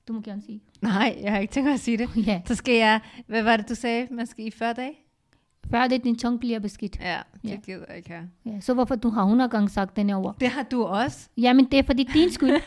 du 0.08 0.14
må 0.14 0.22
gerne 0.22 0.42
sige. 0.42 0.62
Nej, 0.82 1.18
jeg 1.22 1.32
har 1.32 1.40
ikke 1.40 1.54
tænkt 1.54 1.66
mig 1.68 1.74
at 1.74 1.80
sige 1.80 1.98
det. 1.98 2.10
Ja, 2.28 2.42
Så 2.46 2.56
skal 2.56 2.74
jeg, 2.76 3.00
hvad 3.28 3.44
var 3.44 3.58
det, 3.58 3.70
du 3.70 3.76
sagde, 3.76 4.08
man 4.12 4.26
skal 4.28 4.46
i 4.48 4.52
40 4.52 4.74
dage? 4.74 4.94
Før 5.72 5.88
det 5.88 6.04
din 6.04 6.16
tung 6.18 6.40
bliver 6.40 6.60
beskidt. 6.60 6.98
Ja, 7.02 7.18
det 7.42 7.50
Ja. 7.50 7.56
gider 7.66 7.86
jeg 7.90 7.98
ikke 7.98 8.10
her. 8.10 8.22
Ja, 8.46 8.60
så 8.62 8.74
hvorfor 8.74 8.96
du 8.96 9.10
har 9.10 9.22
100 9.22 9.50
gange 9.50 9.70
sagt 9.70 9.96
den 9.96 10.10
her 10.10 10.16
ord? 10.18 10.36
Det 10.40 10.48
har 10.50 10.64
du 10.64 10.84
også. 10.84 11.30
Jamen, 11.38 11.66
det 11.66 11.80
er 11.80 11.84
fordi 11.84 12.04
din 12.04 12.32
skyld. 12.32 12.62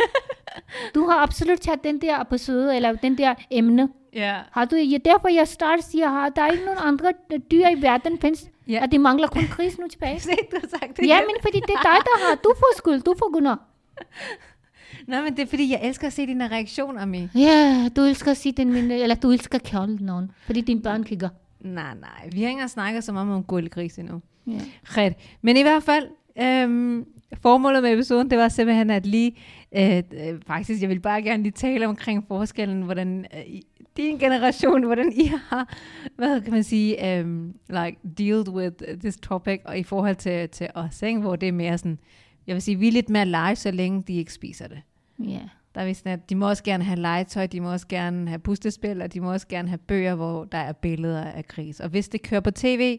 du 0.94 1.06
har 1.08 1.23
absolut 1.23 1.61
taget 1.61 1.84
den 1.84 2.00
der 2.00 2.20
episode, 2.20 2.76
eller 2.76 2.92
den 2.92 3.18
der 3.18 3.35
emne. 3.50 3.88
Ja. 4.14 4.37
Har 4.52 4.64
du, 4.64 4.76
ja, 4.76 4.98
derfor 5.05 5.28
jeg 5.28 5.48
start 5.48 5.85
siger, 5.85 6.09
har 6.09 6.28
der 6.28 6.42
er 6.42 6.50
ikke 6.50 6.64
nogen 6.64 6.81
andre 6.83 7.12
dyr 7.50 7.66
i 7.68 7.83
verden 7.83 8.18
findes, 8.20 8.50
Ja. 8.68 8.81
at 8.83 8.92
de 8.92 8.98
mangler 8.98 9.28
kun 9.28 9.42
gris 9.50 9.78
nu 9.78 9.88
tilbage. 9.88 10.20
Se, 10.28 10.31
du 10.31 10.57
har 10.61 10.68
sagt 10.68 10.96
det 10.96 11.07
ja, 11.07 11.16
igen. 11.16 11.26
men 11.26 11.37
fordi 11.42 11.57
det 11.61 11.74
er 11.74 11.83
dig, 11.83 11.98
der 12.05 12.26
har. 12.28 12.35
Du 12.35 12.52
får 12.59 12.76
skyld, 12.76 13.02
du 13.02 13.14
får 13.18 13.33
gunder. 13.33 13.57
Nej, 15.09 15.22
men 15.22 15.37
det 15.37 15.42
er 15.42 15.46
fordi, 15.46 15.72
jeg 15.72 15.81
elsker 15.83 16.07
at 16.07 16.12
se 16.12 16.26
dine 16.26 16.48
reaktioner, 16.48 17.02
Ami. 17.02 17.28
Ja, 17.35 17.88
du 17.96 18.00
elsker 18.02 18.31
at 18.31 18.37
sige 18.37 18.52
den, 18.52 18.72
min, 18.72 18.90
eller 18.90 19.14
du 19.14 19.31
elsker 19.31 19.59
at 19.59 19.62
kalde 19.62 20.05
nogen, 20.05 20.31
fordi 20.46 20.61
dine 20.61 20.83
børn 20.83 21.05
kigger. 21.05 21.28
Nej, 21.64 21.94
nej. 22.00 22.29
Vi 22.33 22.40
har 22.40 22.48
ikke 22.48 22.50
engang 22.50 22.70
snakket 22.70 23.05
så 23.05 23.12
meget 23.12 23.35
om 23.35 23.44
gullegris 23.44 23.98
endnu. 23.98 24.22
Ja. 24.46 24.61
Ret. 24.83 25.14
Men 25.42 25.57
i 25.57 25.62
hvert 25.62 25.83
fald, 25.83 26.09
øhm, 26.38 27.07
formålet 27.42 27.83
med 27.83 27.92
episoden, 27.92 28.31
det 28.31 28.38
var 28.38 28.48
simpelthen 28.48 28.90
at 28.90 29.07
lige, 29.07 29.37
øh, 29.77 29.96
øh, 29.96 30.40
faktisk, 30.46 30.83
jeg 30.83 30.88
vil 30.88 31.00
bare 31.00 31.22
gerne 31.22 31.42
lige 31.42 31.53
tale 31.53 31.88
omkring 31.88 32.24
forskellen, 32.29 32.83
hvordan 32.83 33.27
øh, 33.35 33.61
din 33.96 34.18
generation, 34.18 34.85
hvordan 34.85 35.12
I 35.12 35.27
har, 35.48 35.77
hvad 36.16 36.40
kan 36.40 36.53
man 36.53 36.64
sige, 36.64 37.20
um, 37.20 37.55
like, 37.68 37.96
dealt 38.18 38.48
with 38.48 38.77
this 39.00 39.16
topic, 39.16 39.61
og 39.64 39.79
i 39.79 39.83
forhold 39.83 40.16
til, 40.16 40.48
til 40.48 40.68
os, 40.74 41.03
ikke? 41.03 41.20
hvor 41.20 41.37
det 41.37 41.48
er 41.48 41.53
mere 41.53 41.79
sådan, 41.79 41.98
jeg 42.46 42.55
vil 42.55 42.62
sige, 42.62 42.79
vi 42.79 42.88
er 42.88 42.92
lidt 42.92 43.11
mere 43.11 43.27
live, 43.27 43.57
så 43.57 43.70
længe 43.70 44.03
de 44.03 44.14
ikke 44.14 44.33
spiser 44.33 44.68
det. 44.68 44.83
Ja. 45.18 45.40
Der 45.74 45.80
er 45.80 45.87
vi 45.87 45.94
sådan, 45.94 46.12
at 46.12 46.30
de 46.30 46.34
må 46.34 46.48
også 46.48 46.62
gerne 46.62 46.84
have 46.84 46.98
legetøj, 47.00 47.46
de 47.46 47.60
må 47.60 47.72
også 47.72 47.87
gerne 47.88 48.28
have 48.28 48.38
pustespil, 48.38 49.02
og 49.02 49.12
de 49.12 49.20
må 49.20 49.32
også 49.32 49.48
gerne 49.48 49.68
have 49.68 49.78
bøger, 49.78 50.14
hvor 50.14 50.44
der 50.44 50.58
er 50.58 50.72
billeder 50.72 51.24
af 51.24 51.46
gris. 51.46 51.80
Og 51.80 51.88
hvis 51.88 52.08
det 52.08 52.22
kører 52.22 52.40
på 52.40 52.50
tv, 52.50 52.98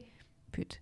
pyt. 0.51 0.81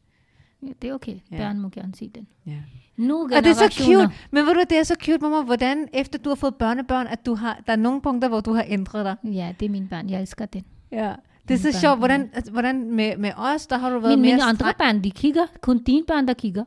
ja, 0.63 0.67
det 0.81 0.89
er 0.89 0.93
okay. 0.93 1.15
Ja. 1.31 1.37
Børn 1.37 1.59
må 1.59 1.69
gerne 1.69 1.95
sige 1.95 2.11
den. 2.15 2.27
Ja. 2.45 2.57
Nu 2.97 3.23
Og 3.23 3.29
det 3.29 3.45
er 3.45 3.53
så 3.53 3.83
cute. 3.83 4.13
Men 4.31 4.45
ved 4.45 4.53
du, 4.53 4.63
det 4.69 4.77
er 4.77 4.83
så 4.83 4.95
cute, 5.01 5.17
mamma, 5.17 5.41
hvordan 5.41 5.87
efter 5.93 6.19
du 6.19 6.29
har 6.29 6.35
fået 6.35 6.55
børnebørn, 6.55 7.07
at 7.07 7.25
du 7.25 7.35
har, 7.35 7.61
der 7.67 7.71
er 7.71 7.77
nogle 7.77 8.01
punkter, 8.01 8.27
hvor 8.27 8.41
du 8.41 8.53
har 8.53 8.65
ændret 8.67 9.05
dig. 9.05 9.33
Ja, 9.33 9.53
det 9.59 9.65
er 9.65 9.69
mine 9.69 9.87
børn. 9.87 10.09
Jeg 10.09 10.21
elsker 10.21 10.45
den. 10.45 10.63
Ja. 10.91 11.13
Det 11.47 11.53
er 11.53 11.57
så 11.57 11.63
børn, 11.63 11.81
sjovt, 11.81 11.97
hvordan, 11.97 12.29
altså, 12.33 12.51
hvordan 12.51 12.91
med, 12.91 13.17
med 13.17 13.31
os, 13.37 13.67
der 13.67 13.77
har 13.77 13.89
du 13.89 13.99
været 13.99 14.11
Men 14.11 14.21
mere 14.21 14.31
mine 14.35 14.43
andre 14.43 14.73
børn, 14.77 15.03
de 15.03 15.11
kigger. 15.11 15.45
Kun 15.61 15.83
dine 15.83 16.03
børn, 16.07 16.27
der 16.27 16.33
kigger. 16.33 16.63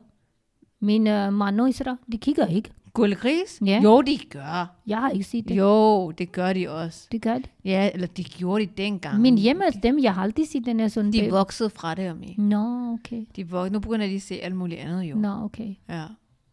Mine 0.79 1.27
uh, 1.27 1.33
mand 1.33 1.61
og 1.61 1.69
Isra, 1.69 1.97
de 2.11 2.17
kigger 2.17 2.45
ikke. 2.47 2.69
Gullegris? 2.93 3.61
Ja. 3.65 3.79
Jo, 3.83 4.01
de 4.01 4.17
gør. 4.29 4.75
Jeg 4.87 4.97
har 4.97 5.09
ikke 5.09 5.23
set 5.25 5.47
det. 5.47 5.57
Jo, 5.57 6.11
det 6.11 6.31
gør 6.31 6.53
de 6.53 6.69
også. 6.69 7.07
Det 7.11 7.21
gør 7.21 7.33
det. 7.33 7.49
Ja, 7.65 7.89
eller 7.93 8.07
de 8.07 8.23
gjorde 8.23 8.65
de 8.65 8.71
dengang. 8.77 9.21
Min 9.21 9.37
hjemme 9.37 9.65
er 9.65 9.69
dem, 9.71 9.99
jeg 9.99 10.13
har 10.13 10.21
aldrig 10.23 10.47
set 10.47 10.65
den 10.65 10.79
her 10.79 10.87
sådan. 10.87 11.13
De 11.13 11.29
voksede 11.29 11.69
fra 11.69 11.95
det, 11.95 12.03
Ami. 12.03 12.35
Nå, 12.37 12.93
okay. 12.93 13.25
De 13.35 13.41
vok- 13.43 13.69
nu 13.69 13.79
begynder 13.79 14.07
de 14.07 14.15
at 14.15 14.21
se 14.21 14.35
alt 14.35 14.55
muligt 14.55 14.79
andet, 14.81 15.03
jo. 15.03 15.15
Nå, 15.15 15.29
okay. 15.43 15.75
Ja. 15.89 16.03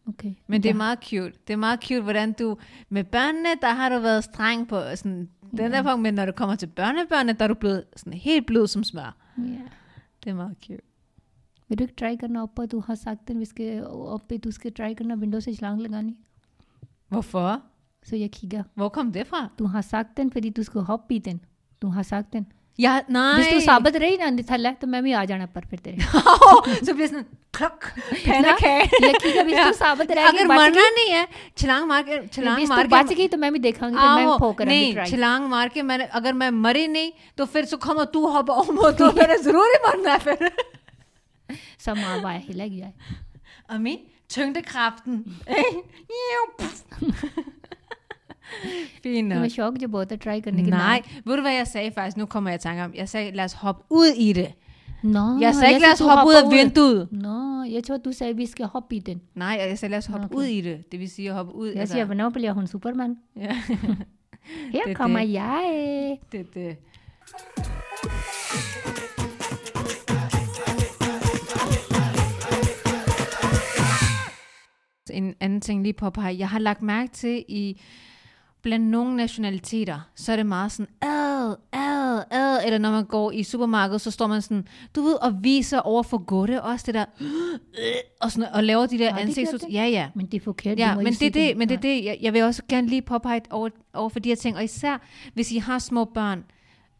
okay. 0.07 0.33
Men 0.47 0.63
det 0.63 0.69
er 0.69 0.73
Ja. 0.73 0.77
meget 0.77 0.99
cute. 1.03 1.31
Det 1.47 1.53
er 1.53 1.57
meget 1.57 1.83
cute, 1.83 2.01
hvordan 2.01 2.33
du... 2.33 2.57
Med 2.89 3.03
børnene, 3.03 3.49
der 3.61 3.69
har 3.73 3.89
du 3.89 3.99
været 3.99 4.23
streng 4.23 4.67
på 4.67 4.81
sådan, 4.95 5.29
den 5.57 5.71
der 5.71 5.83
punkt, 5.83 6.01
men 6.01 6.13
når 6.13 6.25
du 6.25 6.31
kommer 6.31 6.55
til 6.55 6.67
børnebørnene, 6.67 7.33
der 7.33 7.43
er 7.43 7.47
du 7.47 7.53
blevet 7.53 7.83
sådan 7.95 8.13
helt 8.19 8.45
blød 8.45 8.67
som 8.67 8.83
smør. 8.83 9.15
Ja. 9.37 9.43
Det 10.23 10.29
er 10.29 10.33
meget 10.35 10.55
cute. 10.65 10.81
मेरे 11.69 11.85
को 11.85 11.93
ट्राई 11.97 12.15
करना 12.17 12.43
ऊपर 12.43 12.65
तो 12.65 12.79
हाँ 12.79 12.95
सकते 12.95 13.33
हैं 13.33 13.41
इसके 13.41 13.69
पे 14.29 14.37
तो 14.37 14.49
उसके 14.49 14.69
ट्राई 14.69 14.93
करना 14.95 15.13
विंडो 15.13 15.39
से 15.39 15.53
छलांग 15.53 15.79
लगानी। 15.81 16.13
वफा? 17.13 17.61
सो 18.05 18.15
ये 18.15 18.27
खीगा। 18.27 18.63
वो 18.77 18.89
कम 18.89 19.11
देफा 19.11 19.39
तू 19.39 19.65
तो 19.65 19.65
हाँ 19.65 19.81
सकते 19.81 20.21
हैं 20.21 20.29
फिर 20.29 20.43
तू 20.43 20.49
तो 20.49 20.61
उसको 20.61 20.81
हॉप 20.81 21.05
पीते 21.09 21.31
तो 21.31 21.37
हैं 21.37 21.47
तू 21.81 21.87
हाँ 21.89 22.03
सकते 22.03 22.37
हैं 22.37 22.45
या 22.79 23.01
ना 23.09 23.23
तू 23.51 23.59
साबित 23.59 23.95
रही 23.95 24.17
ना 24.17 24.29
थल्ले 24.51 24.71
तो 24.71 24.87
मैं 24.87 25.01
भी 25.03 25.11
आ 25.13 25.23
जाना 25.25 25.45
पर 25.45 25.65
फिर 25.65 25.79
तेरे। 25.79 26.85
सो 26.85 26.93
प्लीज़ 26.93 27.15
खक 27.55 27.85
फैना 28.13 28.57
है 28.61 28.83
लकी 28.83 29.33
का 29.33 29.43
भी 29.43 29.53
तू 29.55 29.71
साबित 29.71 30.11
रह 30.11 30.27
अगर 30.27 30.47
मरना 30.47 30.89
नहीं 30.89 31.09
है 31.09 31.27
छलांग 31.57 31.87
मार 31.87 32.03
के 32.03 32.27
छलांग 32.27 32.67
मार 32.67 32.87
के 32.87 32.95
बच 32.95 33.13
गई 33.13 33.27
तो 33.27 33.37
मैं 33.37 33.51
भी 33.53 33.59
देखूँगी 33.59 33.95
तो 33.95 34.15
मैं 34.15 34.37
फोकर 34.37 34.65
करूँगी 34.65 34.93
नहीं 34.93 35.05
छलांग 35.05 35.47
मार 35.49 35.69
के 35.69 35.81
मैंने 35.81 36.05
अगर 36.19 36.33
मैं 36.33 36.49
मरी 36.61 36.87
नहीं 36.87 37.11
तो 37.37 37.45
फिर 37.45 37.65
सुखम 37.65 38.03
तू 38.13 38.27
हब 38.27 38.49
ओम 38.49 38.89
तो 38.91 39.11
मेरे 39.19 39.37
ज़रूर 39.37 39.67
ही 39.67 39.79
मरना 39.87 40.11
है 40.11 40.19
फिर। 40.19 40.51
så 41.79 41.95
meget 41.95 42.23
var 42.23 42.31
jeg 42.31 42.41
heller 42.41 42.63
ikke 42.63 42.77
jeg. 42.77 42.91
Og 43.69 43.81
min 43.81 43.99
tyngdekraften. 44.29 45.25
Fint 49.03 49.27
nok. 49.27 49.35
Det 49.35 49.41
var 49.41 49.49
sjovt, 49.49 49.81
jeg 49.81 49.91
både 49.91 50.17
try 50.17 50.33
ikke 50.35 50.51
Nej, 50.51 51.01
ved 51.25 51.35
du 51.35 51.41
hvad 51.41 51.53
jeg 51.53 51.67
sagde 51.67 51.91
faktisk? 51.91 52.17
Nu 52.17 52.25
kommer 52.25 52.49
jeg 52.49 52.55
i 52.55 52.61
tanke 52.61 52.83
om. 52.83 52.93
Jeg 52.95 53.09
sagde, 53.09 53.31
lad 53.31 53.45
os 53.45 53.53
hoppe 53.53 53.83
ud 53.89 54.07
i 54.17 54.33
det. 54.33 54.53
No, 55.03 55.39
jeg 55.39 55.55
sagde 55.55 55.73
ikke, 55.73 55.85
lad 55.85 55.93
os 55.93 55.99
hoppe 55.99 56.27
ud 56.27 56.33
af 56.33 56.51
vinduet. 56.51 57.07
Nå, 57.11 57.19
no, 57.19 57.63
jeg 57.63 57.83
tror, 57.83 57.97
du 57.97 58.11
sagde, 58.11 58.35
vi 58.35 58.45
skal 58.45 58.65
hoppe 58.65 58.95
i 58.95 58.99
den. 58.99 59.21
Nej, 59.35 59.57
jeg 59.69 59.79
sagde, 59.79 59.91
lad 59.91 59.97
os 59.97 60.05
hoppe 60.05 60.25
okay. 60.25 60.35
ud 60.35 60.43
i 60.43 60.61
det. 60.61 60.91
Det 60.91 60.99
vil 60.99 61.09
sige, 61.09 61.29
at 61.29 61.35
hoppe 61.35 61.55
ud. 61.55 61.67
Jeg 61.67 61.79
altså. 61.79 61.93
siger, 61.93 62.05
hvornår 62.05 62.29
bliver 62.29 62.53
hun 62.53 62.67
Superman? 62.67 63.17
Ja. 63.35 63.57
Her 64.73 64.83
det, 64.87 64.95
kommer 64.95 65.19
det. 65.19 65.33
jeg. 65.33 66.17
Det 66.31 66.53
det. 66.53 66.77
En 75.15 75.35
anden 75.39 75.61
ting 75.61 75.83
lige 75.83 75.93
påpege. 75.93 76.37
Jeg 76.37 76.49
har 76.49 76.59
lagt 76.59 76.81
mærke 76.81 77.11
til 77.13 77.45
i 77.47 77.81
blandt 78.65 78.85
nogle 78.85 79.15
nationaliteter, 79.15 79.99
så 80.15 80.31
er 80.31 80.35
det 80.35 80.45
meget 80.45 80.71
sådan, 80.71 80.87
ad, 81.01 81.55
ad, 81.73 82.23
ad, 82.31 82.65
eller 82.65 82.77
når 82.77 82.91
man 82.91 83.05
går 83.05 83.31
i 83.31 83.43
supermarkedet, 83.43 84.01
så 84.01 84.11
står 84.11 84.27
man 84.27 84.41
sådan, 84.41 84.67
du 84.95 85.01
ved, 85.01 85.23
og 85.23 85.43
viser 85.43 85.79
over 85.79 86.03
for 86.03 86.17
Gorte 86.17 86.61
også 86.61 86.83
det 86.85 86.93
der, 86.93 87.05
og, 88.21 88.31
sådan, 88.31 88.49
og 88.53 88.63
laver 88.63 88.85
de 88.85 88.97
der 88.97 89.17
ansigts... 89.17 89.51
det. 89.51 89.73
Ja, 89.73 89.85
ja. 89.85 90.09
Men 90.15 90.25
det 90.25 90.37
er 90.37 90.43
forkert. 90.43 90.79
Ja, 90.79 90.95
men 90.95 91.13
det 91.13 91.21
er 91.21 91.29
det, 91.29 91.57
men 91.57 91.69
det 91.69 91.77
er 91.77 91.81
det, 91.81 92.05
jeg, 92.05 92.17
jeg 92.21 92.33
vil 92.33 92.43
også 92.43 92.63
gerne 92.69 92.87
lige 92.87 93.01
påpege 93.01 93.41
over, 93.49 93.69
over 93.93 94.09
for 94.09 94.19
de 94.19 94.29
her 94.29 94.35
ting, 94.35 94.57
og 94.57 94.63
især 94.63 95.01
hvis 95.33 95.51
I 95.51 95.57
har 95.57 95.79
små 95.79 96.05
børn. 96.05 96.43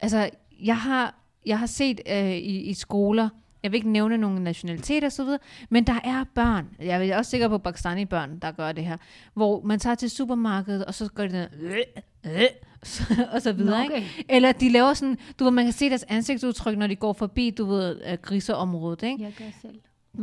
Altså, 0.00 0.30
jeg 0.64 0.76
har, 0.78 1.14
jeg 1.46 1.58
har 1.58 1.66
set 1.66 2.00
øh, 2.10 2.32
i, 2.32 2.60
i 2.60 2.74
skoler, 2.74 3.28
jeg 3.66 3.72
vil 3.72 3.78
ikke 3.78 3.90
nævne 3.90 4.18
nogen 4.18 4.42
nationaliteter 4.44 5.06
osv., 5.06 5.26
men 5.70 5.84
der 5.84 6.00
er 6.04 6.24
børn, 6.34 6.68
jeg 6.80 7.08
er 7.08 7.18
også 7.18 7.30
sikker 7.30 7.48
på 7.48 7.58
pakistani 7.58 8.04
børn, 8.04 8.38
der 8.42 8.50
gør 8.52 8.72
det 8.72 8.84
her, 8.84 8.96
hvor 9.34 9.62
man 9.64 9.78
tager 9.78 9.94
til 9.94 10.10
supermarkedet, 10.10 10.84
og 10.84 10.94
så 10.94 11.08
gør 11.14 11.26
de 11.26 11.32
den, 11.32 11.46
øh, 11.60 11.76
øh, 12.24 12.42
og 13.34 13.42
så 13.42 13.52
videre, 13.52 13.76
Nå, 13.78 13.82
ikke? 13.94 13.94
okay. 13.94 14.24
Eller 14.28 14.52
de 14.52 14.68
laver 14.68 14.94
sådan, 14.94 15.18
du 15.38 15.44
ved, 15.44 15.50
man 15.50 15.64
kan 15.64 15.72
se 15.72 15.88
deres 15.88 16.04
ansigtsudtryk, 16.08 16.78
når 16.78 16.86
de 16.86 16.96
går 16.96 17.12
forbi, 17.12 17.50
du 17.50 17.64
ved, 17.66 18.00
øh, 18.10 18.18
griseområdet, 18.22 19.02
ikke? 19.02 19.22
Jeg 19.24 19.32
gør 19.38 19.44
selv. 19.62 19.74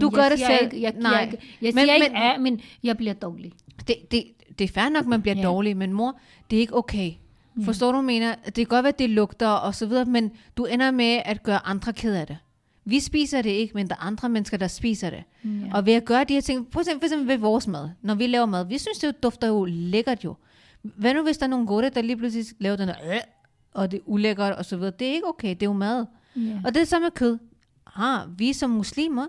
Du 0.01 0.05
Men 0.09 0.11
gør 0.15 0.21
jeg 0.21 0.31
det 0.31 0.39
siger 0.39 0.57
selv. 0.57 0.73
Ikke, 0.73 0.81
jeg, 0.81 0.93
Nej. 0.99 1.11
jeg, 1.11 1.27
jeg, 1.31 1.39
jeg 1.61 1.73
Men- 1.73 1.83
siger 1.83 1.93
ikke, 1.95 2.07
men- 2.09 2.21
ja, 2.21 2.37
men 2.37 2.61
jeg 2.83 2.97
bliver 2.97 3.13
dårlig. 3.13 3.51
Det, 3.87 3.95
det, 4.11 4.23
det 4.59 4.63
er 4.69 4.73
fair 4.73 4.89
nok, 4.89 5.05
man 5.05 5.21
bliver 5.21 5.35
Ja. 5.35 5.43
dårlig, 5.43 5.77
men 5.77 5.93
mor, 5.93 6.19
det 6.49 6.55
er 6.55 6.59
ikke 6.61 6.75
okay. 6.77 7.11
Forstår 7.65 7.91
du, 7.91 7.97
jeg 7.97 8.05
mener? 8.05 8.35
Det 8.45 8.53
kan 8.53 8.65
godt 8.65 8.83
være, 8.83 8.93
at 8.93 8.99
det 8.99 9.09
lugter 9.09 9.47
og 9.47 9.75
så 9.75 9.85
videre, 9.85 10.05
men 10.05 10.31
du 10.57 10.65
ender 10.65 10.91
med 10.91 11.21
at 11.25 11.43
gøre 11.43 11.59
andre 11.67 11.93
ked 11.93 12.13
af 12.15 12.27
det. 12.27 12.37
Vi 12.85 12.99
spiser 12.99 13.41
det 13.41 13.49
ikke, 13.49 13.73
men 13.73 13.87
der 13.87 13.95
er 13.95 14.03
andre 14.03 14.29
mennesker, 14.29 14.57
der 14.57 14.67
spiser 14.67 15.09
det. 15.09 15.23
Ja. 15.43 15.49
Og 15.73 15.85
ved 15.85 15.93
at 15.93 16.05
gøre 16.05 16.23
de 16.23 16.33
her 16.33 16.41
ting, 16.41 16.67
for 16.71 16.79
eksempel, 16.79 16.99
for 17.01 17.05
eksempel 17.05 17.27
ved 17.27 17.37
vores 17.37 17.67
mad, 17.67 17.89
når 18.01 18.15
vi 18.15 18.27
laver 18.27 18.45
mad, 18.45 18.65
vi 18.65 18.77
synes, 18.77 18.97
det 18.97 19.07
jo 19.07 19.13
dufter 19.23 19.47
jo 19.47 19.65
lækkert 19.65 20.23
jo. 20.23 20.35
Hvad 20.81 21.13
nu, 21.13 21.23
hvis 21.23 21.37
der 21.37 21.45
er 21.45 21.49
nogle 21.49 21.67
gode, 21.67 21.89
der 21.89 22.01
lige 22.01 22.17
pludselig 22.17 22.45
laver 22.59 22.75
den 22.75 22.87
der, 22.87 22.95
øh, 23.13 23.19
og 23.73 23.91
det 23.91 23.97
er 23.97 24.01
ulækkert 24.05 24.53
og 24.53 24.65
så 24.65 24.77
videre. 24.77 24.93
Det 24.99 25.07
er 25.07 25.13
ikke 25.13 25.27
okay, 25.27 25.49
det 25.49 25.63
er 25.63 25.65
jo 25.65 25.73
mad. 25.73 26.05
Ja. 26.35 26.61
Og 26.65 26.73
det 26.73 26.81
er 26.81 26.85
samme 26.85 27.05
med 27.05 27.11
kød. 27.11 27.37
Ah, 27.95 28.39
vi 28.39 28.53
som 28.53 28.69
muslimer, 28.69 29.27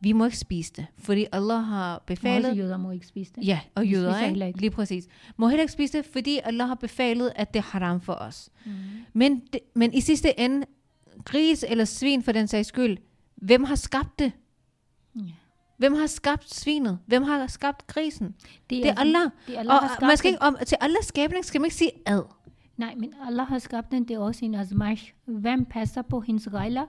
vi 0.00 0.12
må 0.12 0.24
ikke 0.24 0.38
spise 0.38 0.72
det, 0.76 0.86
fordi 0.98 1.26
Allah 1.32 1.64
har 1.64 2.02
befalet, 2.06 2.50
Også 2.50 2.62
jøder 2.62 2.76
må 2.76 2.90
ikke 2.90 3.06
spise 3.06 3.32
det. 3.36 3.46
Ja, 3.46 3.60
og 3.74 3.86
jøder, 3.86 4.26
ikke? 4.26 4.46
ikke. 4.46 4.60
Lige 4.60 4.70
præcis. 4.70 5.06
Må 5.36 5.48
heller 5.48 5.62
ikke 5.62 5.72
spise 5.72 5.98
det, 5.98 6.06
fordi 6.12 6.40
Allah 6.44 6.68
har 6.68 6.74
befalet, 6.74 7.32
at 7.36 7.54
det 7.54 7.58
er 7.60 7.64
haram 7.64 8.00
for 8.00 8.12
os. 8.12 8.50
Mm. 8.64 8.72
Men, 9.12 9.42
det, 9.52 9.60
men 9.74 9.94
i 9.94 10.00
sidste 10.00 10.40
ende, 10.40 10.66
gris 11.24 11.64
eller 11.68 11.84
svin 11.84 12.22
for 12.22 12.32
den 12.32 12.48
sags 12.48 12.68
skyld, 12.68 12.98
hvem 13.36 13.64
har 13.64 13.74
skabt 13.74 14.18
det? 14.18 14.32
Ja. 15.16 15.20
Hvem 15.76 15.94
har 15.94 16.06
skabt 16.06 16.54
svinet? 16.54 16.98
Hvem 17.06 17.22
har 17.22 17.46
skabt 17.46 17.86
grisen? 17.86 18.34
Det 18.70 18.86
er 18.86 18.88
altså- 18.88 19.00
Allah. 19.00 19.30
Det 19.46 19.54
er 19.56 19.60
Allah 19.60 19.74
Og 19.82 20.06
man 20.06 20.16
skal 20.16 20.30
ikke, 20.30 20.42
om, 20.42 20.56
til 20.66 20.78
Allahs 20.80 21.06
skabning 21.06 21.44
skal 21.44 21.60
man 21.60 21.66
ikke 21.66 21.76
sige 21.76 21.92
ad. 22.06 22.22
Nej, 22.76 22.94
men 22.98 23.12
Allah 23.26 23.46
har 23.46 23.58
skabt 23.58 23.92
den, 23.92 24.04
det 24.04 24.14
er 24.14 24.18
også 24.18 24.44
en 24.44 24.54
azmash. 24.54 25.12
Hvem 25.24 25.64
passer 25.64 26.02
på 26.02 26.20
hendes 26.20 26.48
regler, 26.54 26.82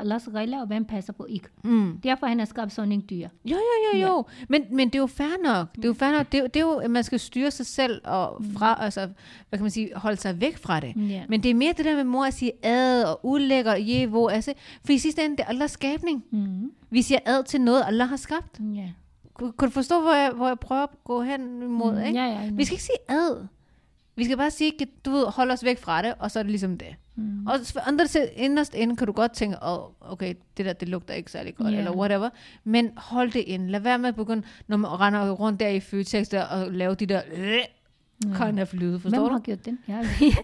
Allahs 0.00 0.28
regler, 0.34 0.60
og 0.60 0.66
hvem 0.66 0.84
passer 0.84 1.12
på 1.12 1.26
ikke. 1.28 1.48
Mm. 1.64 1.98
Derfor 2.02 2.26
han 2.26 2.38
har 2.38 2.46
skabt 2.46 2.72
sådan 2.72 2.92
en 2.92 3.04
dyr. 3.10 3.28
Jo, 3.44 3.56
jo, 3.56 3.98
jo, 3.98 4.06
jo. 4.06 4.24
Men, 4.48 4.62
men 4.70 4.88
det 4.88 4.94
er 4.94 4.98
jo 4.98 5.06
fair 5.06 5.42
nok. 5.44 5.76
Det 5.76 5.84
er 5.84 5.88
jo 5.88 5.94
fair 5.94 6.12
nok. 6.12 6.32
Det 6.32 6.40
er, 6.40 6.46
det 6.46 6.56
er 6.60 6.64
jo, 6.66 6.72
at 6.74 6.90
man 6.90 7.04
skal 7.04 7.20
styre 7.20 7.50
sig 7.50 7.66
selv 7.66 8.00
og 8.04 8.42
fra, 8.56 8.78
altså, 8.84 9.00
hvad 9.48 9.58
kan 9.58 9.62
man 9.64 9.70
sige, 9.70 9.90
holde 9.96 10.16
sig 10.16 10.40
væk 10.40 10.56
fra 10.58 10.80
det. 10.80 10.92
Ja. 11.10 11.22
Men 11.28 11.42
det 11.42 11.50
er 11.50 11.54
mere 11.54 11.72
det 11.76 11.84
der 11.84 11.96
med 11.96 12.04
mor 12.04 12.24
at 12.24 12.34
sige 12.34 12.52
ad 12.62 13.04
og 13.04 13.20
ulækker, 13.26 13.74
je, 13.74 14.06
hvor, 14.06 14.30
altså, 14.30 14.54
for 14.84 14.92
i 14.92 14.98
sidste 14.98 15.24
ende, 15.24 15.36
det 15.36 15.42
er 15.44 15.48
Allahs 15.48 15.70
skabning. 15.70 16.24
Mm. 16.30 16.70
Vi 16.90 17.02
siger 17.02 17.18
ad 17.26 17.44
til 17.44 17.60
noget, 17.60 17.82
Allah 17.86 18.08
har 18.08 18.16
skabt. 18.16 18.60
Ja. 18.74 18.90
Kunne, 19.34 19.52
du 19.60 19.70
forstå, 19.70 20.00
hvor 20.00 20.12
jeg, 20.14 20.30
hvor 20.30 20.46
jeg 20.48 20.58
prøver 20.58 20.82
at 20.82 20.88
gå 21.04 21.22
hen 21.22 21.62
imod, 21.62 21.92
Mm, 21.92 21.98
ikke? 22.06 22.20
ja, 22.20 22.26
ja, 22.26 22.50
Vi 22.52 22.64
skal 22.64 22.74
ikke 22.74 22.84
sige 22.84 22.98
ad. 23.16 23.46
Vi 24.16 24.24
skal 24.24 24.36
bare 24.36 24.50
sige, 24.50 24.72
at 24.80 24.88
du 25.04 25.10
ved, 25.10 25.26
hold 25.26 25.50
os 25.50 25.64
væk 25.64 25.78
fra 25.78 26.02
det, 26.02 26.14
og 26.18 26.30
så 26.30 26.38
er 26.38 26.42
det 26.42 26.50
ligesom 26.50 26.78
det. 26.78 26.94
Mm. 27.16 27.46
Og 27.46 27.60
til 28.08 28.28
inderst 28.36 28.74
inde 28.74 28.96
kan 28.96 29.06
du 29.06 29.12
godt 29.12 29.32
tænke, 29.32 29.56
oh, 29.62 29.90
okay, 30.00 30.34
det 30.56 30.66
der, 30.66 30.72
det 30.72 30.88
lugter 30.88 31.14
ikke 31.14 31.30
særlig 31.30 31.54
godt, 31.54 31.68
yeah. 31.68 31.78
eller 31.78 31.96
whatever. 31.96 32.30
Men 32.64 32.90
hold 32.96 33.32
det 33.32 33.44
ind. 33.46 33.68
Lad 33.68 33.80
være 33.80 33.98
med 33.98 34.08
at 34.08 34.16
begynde, 34.16 34.42
når 34.66 34.76
man 34.76 35.00
render 35.00 35.30
rundt 35.30 35.60
der 35.60 35.68
i 35.68 35.80
Føtex 35.80 36.28
der, 36.28 36.44
og 36.44 36.72
lave 36.72 36.94
de 36.94 37.06
der, 37.06 37.22
øh, 37.36 37.58
kind 38.22 38.60
of 38.60 38.72
lyde, 38.72 39.00
forstår 39.00 39.18
Hvem 39.20 39.28
du? 39.28 39.32
har 39.32 39.40
gjort 39.40 39.64
den? 39.64 39.78
Ja. 39.88 40.00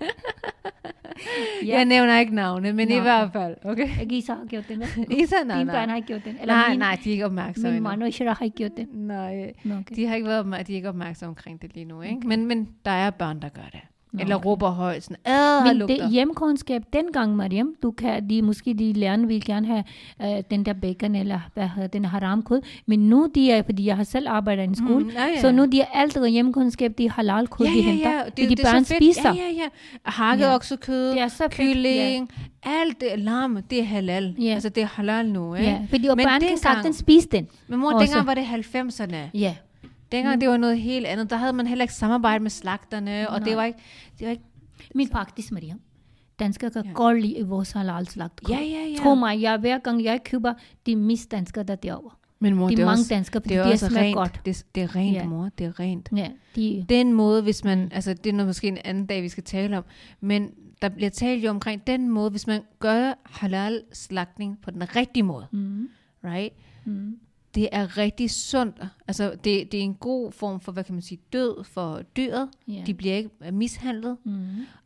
Ja. 1.67 1.77
Jeg 1.77 1.85
nævner 1.85 2.19
ikke 2.19 2.35
navne, 2.35 2.73
men 2.73 2.89
Nå, 2.89 2.95
i 2.95 2.97
okay. 2.97 3.03
hvert 3.03 3.33
fald, 3.33 3.57
okay? 3.65 3.89
Ikke 4.01 4.17
Isa 4.17 4.35
har 4.35 4.45
gjort 4.45 4.69
den. 4.69 4.83
Isa, 5.23 5.37
nej, 5.47 5.59
Dine 5.59 5.71
børn 5.71 5.81
nej. 5.81 5.87
har 5.87 5.97
ikke 5.97 6.07
gjort 6.07 6.25
den. 6.25 6.37
Eller 6.41 6.55
Nej, 6.55 6.69
min, 6.69 6.79
nej, 6.79 6.99
de 7.05 7.09
er 7.09 7.13
ikke 7.13 7.25
opmærksomme 7.25 7.73
Min 7.73 7.83
mand 7.83 8.03
og 8.03 8.09
Ishra 8.09 8.33
har 8.33 8.45
ikke 8.45 8.57
gjort 8.57 8.77
den. 8.77 8.87
Nej, 8.93 9.53
okay. 9.65 9.97
de 9.97 10.07
har 10.07 10.15
ikke 10.15 10.29
været 10.29 10.67
de 10.67 10.73
er 10.73 10.77
ikke 10.77 10.89
opmærksomme 10.89 11.29
omkring 11.31 11.63
det 11.63 11.75
lige 11.75 11.85
nu, 11.85 12.03
ikke? 12.03 12.29
Men, 12.29 12.47
men 12.47 12.69
der 12.85 12.91
er 12.91 13.11
børn, 13.11 13.43
der 13.43 13.49
gør 13.49 13.69
det. 13.73 13.81
Nå, 14.13 14.21
Eller 14.23 14.37
råber 14.37 14.71
højt, 14.71 15.03
sådan, 15.03 15.17
ad, 15.25 15.65
Men 15.67 15.77
lugter. 15.77 15.97
det 15.97 16.11
hjemkundskab 16.13 16.83
dengang, 16.93 17.37
Mariam, 17.37 17.75
du 17.83 17.91
kan, 17.91 18.31
de, 18.31 18.43
måske 18.43 18.75
de 18.75 18.93
lærerne 18.93 19.27
vil 19.29 19.45
gerne 19.45 19.67
have 19.67 19.85
øh, 20.23 20.43
den 20.51 20.65
der 20.67 20.73
bacon 20.73 21.15
eller 21.15 21.41
hvad 21.55 21.69
hedder 21.69 21.89
den 21.89 22.05
haram 22.05 22.43
kød, 22.43 22.61
men 22.87 22.99
nu 23.11 23.29
de 23.35 23.51
er, 23.51 23.63
fordi 23.63 23.87
jeg 23.87 23.97
har 23.97 24.05
selv 24.05 24.29
arbejdet 24.29 24.63
i 24.63 24.67
en 24.67 24.75
skole, 24.75 25.05
Mm, 25.05 25.11
ja, 25.11 25.27
ja. 25.27 25.41
så 25.41 25.53
nu 25.53 25.67
de 25.67 25.81
er 25.81 25.85
alt 25.95 26.15
det 26.15 26.31
hjemkundskab, 26.33 26.99
de 26.99 27.11
halal 27.11 27.47
kød, 27.49 27.67
ja, 27.67 27.73
de 27.73 27.77
ja, 27.77 27.83
henter, 27.83 28.11
ja. 28.11 28.23
det, 28.25 28.37
de 28.51 28.57
det 28.57 28.61
er 28.67 28.73
børn 28.73 28.85
spiser. 28.85 29.29
Ja, 29.29 29.35
ja, 29.35 29.49
ja. 29.63 29.69
Hakket 30.05 30.45
Ja. 30.45 30.55
oksekød, 30.55 31.11
Det 31.11 31.21
er 31.21 31.29
så 31.29 31.45
kylling, 31.51 32.31
alt 32.63 33.01
det 33.01 33.09
lam, 33.19 33.59
det 33.71 33.79
er 33.81 33.85
halal. 33.85 34.35
Ja. 34.39 34.45
Altså, 34.55 34.69
det 34.69 34.83
er 34.83 34.87
halal 34.87 35.29
nu, 35.29 35.55
ikke? 35.55 35.67
Ja, 35.71 35.79
fordi 35.91 36.09
Men 36.09 36.19
børn 36.19 36.41
kan 36.41 36.59
sagtens 36.59 36.97
spise 36.97 37.29
den. 37.29 37.49
Men 37.69 37.79
mor, 37.81 37.91
dengang 37.99 38.27
var 38.27 38.35
det 38.35 38.43
90'erne. 38.45 39.17
Ja. 39.35 39.55
Dengang 40.13 40.41
det 40.41 40.49
var 40.49 40.57
noget 40.57 40.79
helt 40.81 41.07
andet. 41.07 41.31
Der 41.31 41.37
havde 41.37 41.53
man 41.53 41.67
heller 41.67 41.83
ikke 41.83 41.95
samarbejde 41.95 42.43
med 42.43 42.51
slagterne, 42.51 43.31
og 43.31 43.39
det 43.41 43.47
Nej. 43.47 43.55
var 43.57 43.65
ikke... 43.65 43.79
Det 44.19 44.25
var 44.27 44.31
ikke 44.31 44.45
Men 44.95 45.09
faktisk, 45.09 45.53
Mariam, 45.53 45.81
danskere 46.39 46.71
kan 46.71 46.85
Ja. 46.85 46.93
godt 46.93 47.21
lide 47.23 47.47
vores 47.47 47.73
halal 47.73 48.09
slagt 48.09 48.41
ja, 48.49 48.55
ja, 48.61 48.61
ja. 48.65 48.97
Tro 49.03 49.15
mig, 49.15 49.41
jeg, 49.41 49.57
hver 49.59 49.79
gang 49.79 50.05
jeg 50.05 50.25
køber, 50.25 50.55
de 50.87 50.97
mest 50.97 51.31
danskere, 51.31 51.65
der 51.65 51.73
er 51.73 51.77
derovre. 51.77 52.11
Men 52.39 52.55
mor, 52.57 52.67
De 52.69 52.71
det 52.71 52.79
er 52.79 52.83
er 52.83 52.87
mange 52.87 53.01
også, 53.01 53.15
danskere, 53.15 53.43
fordi 53.43 53.55
det 53.55 53.61
er 53.61 53.67
de 53.67 53.73
også 53.73 53.87
smager 53.89 54.05
rent. 54.07 54.17
godt. 54.17 54.41
Det, 54.47 54.65
det 54.75 54.83
er 54.83 54.97
rent, 54.97 55.15
Ja. 55.17 55.25
mor. 55.27 55.49
Det 55.59 55.67
er 55.67 55.81
rent. 55.81 56.09
Ja, 56.17 56.29
de, 56.57 56.87
Den 56.89 57.13
måde, 57.13 57.43
hvis 57.43 57.65
man, 57.65 57.89
altså 57.93 58.15
det 58.15 58.27
er 58.27 58.33
noget, 58.33 58.47
måske 58.47 58.69
en 58.69 58.79
anden 58.85 59.07
dag, 59.07 59.23
vi 59.23 59.29
skal 59.29 59.45
tale 59.45 59.79
om, 59.79 59.85
men 60.21 60.51
der 60.83 60.89
bliver 60.89 61.11
talt 61.11 61.45
jo 61.45 61.51
omkring 61.51 61.87
den 61.87 62.09
måde, 62.09 62.31
hvis 62.31 62.47
man 62.47 62.61
gør 62.79 63.13
halal 63.27 63.83
slagtning 63.93 64.59
på 64.63 64.71
den 64.71 64.97
rigtige 64.97 65.23
måde, 65.23 65.47
mm, 65.53 65.89
right? 66.25 66.55
mm, 66.85 67.19
Det 67.55 67.69
er 67.73 67.99
rigtig 67.99 68.31
sundt. 68.31 68.83
Altså 69.09 69.31
det, 69.45 69.73
det 69.73 69.81
er 69.81 69.85
en 69.85 69.95
god 69.95 70.33
form 70.33 70.61
for, 70.61 70.73
hvad 70.73 70.85
kan 70.85 70.95
man 70.95 71.03
sige, 71.03 71.21
død 71.33 71.65
for 71.65 72.03
dyret. 72.17 72.49
ja. 72.69 72.83
De 72.87 72.95
bliver 72.95 73.15
ikke 73.17 73.31
øh, 73.47 73.55
mishandlet. 73.55 74.17
mm. 74.25 74.33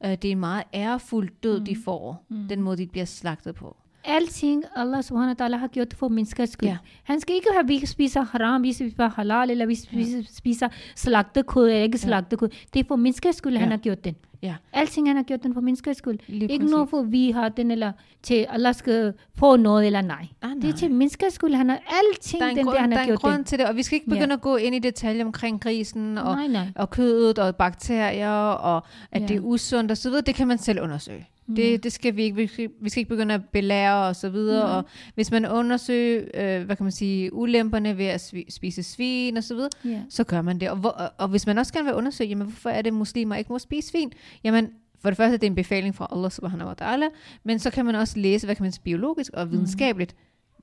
Uh, 0.05 0.11
det 0.11 0.25
er 0.25 0.33
en 0.33 0.41
meget 0.41 0.65
ærefuld 0.75 1.31
død, 1.43 1.61
de 1.61 1.77
får. 1.85 2.25
Mm. 2.29 2.49
Den 2.49 2.63
måde, 2.63 2.77
de 2.77 2.87
bliver 2.87 3.05
slagtet 3.07 3.55
på. 3.55 3.77
Alting 4.07 4.65
Allah 4.77 5.03
subhanahu 5.03 5.35
wa 5.41 5.47
ta'ala 5.47 5.57
har 5.57 5.69
gjort 5.69 5.95
for 5.95 6.09
menneskers 6.09 6.49
skyld. 6.51 6.69
Ja. 6.69 6.77
Han 7.05 7.21
skal 7.21 7.35
ikke 7.35 7.49
have, 7.53 7.61
at 7.63 7.69
vi 7.69 7.87
spiser 7.87 8.21
haram, 8.23 8.63
vi 8.63 8.73
spiser 8.73 9.09
halal, 9.09 9.51
eller 9.51 9.67
vi 9.67 9.75
spiser, 9.75 10.23
spiser 10.37 10.69
slagtekød, 10.97 11.65
eller 11.69 11.83
ikke 11.83 11.99
slagtekød. 11.99 12.49
Det 12.75 12.81
er 12.81 12.85
for 12.89 12.97
menneskers 12.97 13.37
skyld, 13.37 13.57
han 13.57 13.69
Ja. 13.69 13.71
har 13.71 13.79
gjort 13.79 14.05
den. 14.05 14.17
Ja. 14.43 14.55
Alting 14.73 15.09
han 15.09 15.17
har 15.17 15.23
gjort 15.23 15.43
den 15.43 15.55
for 15.55 15.61
menneskers 15.61 15.97
skyld. 15.97 16.19
Lige 16.29 16.53
ikke 16.53 16.67
noget 16.67 16.89
for, 16.91 17.03
vi 17.03 17.31
har 17.31 17.49
den, 17.49 17.71
eller 17.71 17.93
til 18.23 18.47
Allah 18.49 18.75
skal 18.75 19.13
få 19.39 19.57
noget, 19.57 19.87
eller 19.87 20.01
nej. 20.01 20.27
Ah, 20.43 20.51
Det 20.51 20.65
er 20.65 20.69
nej. 20.69 20.77
til 20.77 20.91
menneskers 20.91 21.33
skyld, 21.33 21.55
han 21.55 21.69
har 21.69 21.79
alting, 22.11 22.41
der 22.41 22.47
er 22.47 22.51
en, 22.51 22.57
den 22.57 22.65
grund, 22.65 22.75
der, 22.75 22.81
han 22.81 22.91
der 22.91 22.99
har 22.99 23.07
gjort 23.07 23.19
grund 23.21 23.35
den. 23.35 23.45
til 23.45 23.59
det, 23.59 23.67
og 23.69 23.77
vi 23.77 23.83
skal 23.83 23.97
ikke 23.97 24.11
begynde 24.11 24.33
at 24.35 24.41
gå 24.41 24.57
ind 24.57 24.75
i 24.75 24.79
detaljer 24.79 25.25
omkring 25.25 25.61
grisen, 25.61 26.19
og, 26.19 26.37
Nej, 26.37 26.47
nej. 26.47 26.67
og 26.77 26.91
kødet, 26.91 27.39
og 27.39 27.57
bakterier, 27.57 28.31
og 28.53 28.83
at 29.13 29.23
Ja. 29.23 29.27
det 29.27 29.37
er 29.37 29.41
usundt 29.41 29.91
og 29.91 29.97
så 29.97 30.09
videre. 30.09 30.23
Det 30.27 30.35
kan 30.35 30.49
man 30.49 30.59
selv 30.59 30.81
undersøge. 30.81 31.29
Det, 31.57 31.85
det 31.85 31.93
skal 31.93 32.17
vi 32.17 32.23
ikke. 32.23 32.37
Vi 32.37 32.47
skal, 32.47 32.69
vi 32.81 32.89
skal 32.89 33.01
ikke 33.01 33.09
begynde 33.09 33.35
at 33.35 33.41
belære 33.53 34.09
og 34.09 34.17
så 34.17 34.29
videre. 34.29 34.65
Og 34.65 34.85
hvis 35.15 35.31
man 35.31 35.47
undersøger, 35.47 36.25
øh, 36.35 36.65
hvad 36.67 36.77
kan 36.77 36.85
man 36.85 36.93
sige, 36.93 37.33
ulemperne 37.33 37.99
ved 37.99 38.05
at 38.07 38.21
svi- 38.35 38.51
spise 38.51 38.83
svin 38.83 39.37
og 39.37 39.45
så 39.45 39.55
videre, 39.55 39.71
Ja. 39.85 40.03
så 40.11 40.25
gør 40.25 40.43
man 40.43 40.61
det. 40.61 40.71
Og, 40.71 40.77
hvor, 40.77 40.91
og, 40.91 41.11
og 41.19 41.29
hvis 41.29 41.47
man 41.47 41.59
også 41.59 41.73
gerne 41.73 41.85
vil 41.87 41.95
undersøge, 41.95 42.29
jamen 42.29 42.47
hvorfor 42.47 42.71
er 42.71 42.83
det 42.83 42.95
muslimer 42.95 43.37
ikke 43.37 43.53
må 43.53 43.59
spise 43.59 43.89
svin? 43.89 44.13
Jamen 44.45 44.69
for 45.03 45.11
det 45.11 45.17
første, 45.17 45.33
det 45.33 45.43
er 45.43 45.47
en 45.51 45.55
befaling 45.55 45.95
fra 45.95 46.09
Allah 46.13 46.31
subhanahu 46.31 46.69
wa 46.69 46.75
ta'ala, 46.83 47.05
men 47.45 47.59
så 47.59 47.71
kan 47.71 47.85
man 47.85 47.95
også 47.95 48.19
læse, 48.19 48.47
hvad 48.47 48.55
kan 48.57 48.63
man 48.63 48.73
sige, 48.73 48.83
biologisk 48.83 49.33
og 49.35 49.51
videnskabeligt, 49.51 50.17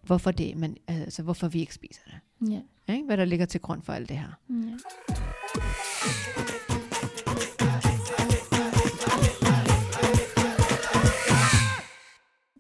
hvorfor 0.04 0.32
det, 0.32 0.58
man, 0.58 0.78
altså 0.88 1.24
hvorfor 1.24 1.48
vi 1.48 1.60
ikke 1.60 1.74
spiser 1.74 2.02
det. 2.06 2.52
Ja. 2.52 2.94
Ikke? 2.94 3.06
Hvad 3.06 3.18
der 3.18 3.26
ligger 3.26 3.46
til 3.46 3.62
grund 3.62 3.82
for 3.82 3.94
alt 3.94 4.10
det 4.10 4.18
her. 4.18 4.28
Ja. 4.50 4.54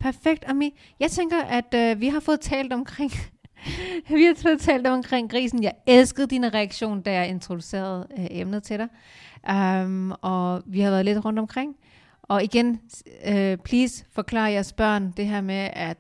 Perfekt, 0.03 0.43
Ami. 0.47 0.79
Jeg 0.99 1.11
tænker, 1.11 1.43
at 1.43 1.73
øh, 1.75 2.01
vi 2.01 2.07
har 2.07 2.19
fået 2.19 2.39
talt 2.39 2.73
omkring 2.73 3.11
vi 4.09 4.23
har 4.23 4.35
fået 4.41 4.59
talt 4.59 4.87
omkring 4.87 5.31
grisen. 5.31 5.63
Jeg 5.63 5.73
elskede 5.87 6.27
din 6.27 6.53
reaktion, 6.53 7.01
da 7.01 7.13
jeg 7.13 7.27
introducerede 7.27 8.07
øh, 8.17 8.25
emnet 8.29 8.63
til 8.63 8.79
dig. 8.79 8.87
Um, 9.83 10.13
og 10.21 10.63
vi 10.65 10.79
har 10.79 10.91
været 10.91 11.05
lidt 11.05 11.25
rundt 11.25 11.39
omkring. 11.39 11.75
Og 12.23 12.43
igen, 12.43 12.81
øh, 13.27 13.57
please 13.57 14.05
forklar 14.11 14.47
jeres 14.47 14.73
børn 14.73 15.11
det 15.17 15.27
her 15.27 15.41
med, 15.41 15.69
at 15.73 15.97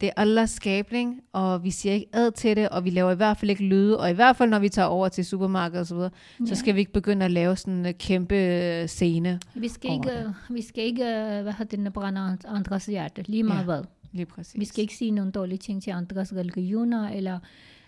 det 0.00 0.06
er 0.06 0.12
Allahs 0.16 0.50
skabning, 0.50 1.20
og 1.32 1.64
vi 1.64 1.70
siger 1.70 1.92
ikke 1.94 2.06
ad 2.12 2.30
til 2.30 2.56
det, 2.56 2.68
og 2.68 2.84
vi 2.84 2.90
laver 2.90 3.10
i 3.12 3.14
hvert 3.14 3.36
fald 3.36 3.50
ikke 3.50 3.64
lyde, 3.64 4.00
og 4.00 4.10
i 4.10 4.12
hvert 4.14 4.36
fald 4.36 4.50
når 4.50 4.58
vi 4.58 4.68
tager 4.68 4.86
over 4.88 5.08
til 5.08 5.24
supermarkedet 5.24 5.80
og 5.80 5.86
så 5.86 6.10
ja. 6.40 6.46
så 6.46 6.54
skal 6.54 6.74
vi 6.74 6.80
ikke 6.80 6.92
begynde 6.92 7.24
at 7.24 7.30
lave 7.30 7.56
sådan 7.56 7.86
en 7.86 7.94
kæmpe 7.94 8.34
øh, 8.34 8.86
scene. 8.88 9.40
Vi 9.54 9.68
skal 9.68 9.92
ikke, 9.92 10.34
vi 10.50 10.62
skal 10.62 10.84
ikke 10.84 11.02
øh, 11.04 11.42
hvad 11.42 11.52
hedder 11.52 11.76
det, 11.76 11.92
brænde 11.92 12.38
andres 12.48 12.86
hjerte, 12.86 13.22
lige 13.26 13.42
meget 13.42 13.58
Ja. 13.58 13.64
hvad. 13.64 13.82
Lige 14.12 14.26
præcis. 14.26 14.60
Vi 14.60 14.64
skal 14.64 14.82
ikke 14.82 14.94
sige 14.96 15.10
nogle 15.10 15.32
dårlige 15.32 15.58
ting 15.58 15.82
til 15.82 15.90
andres 15.90 16.32
religioner, 16.32 17.08
eller 17.08 17.38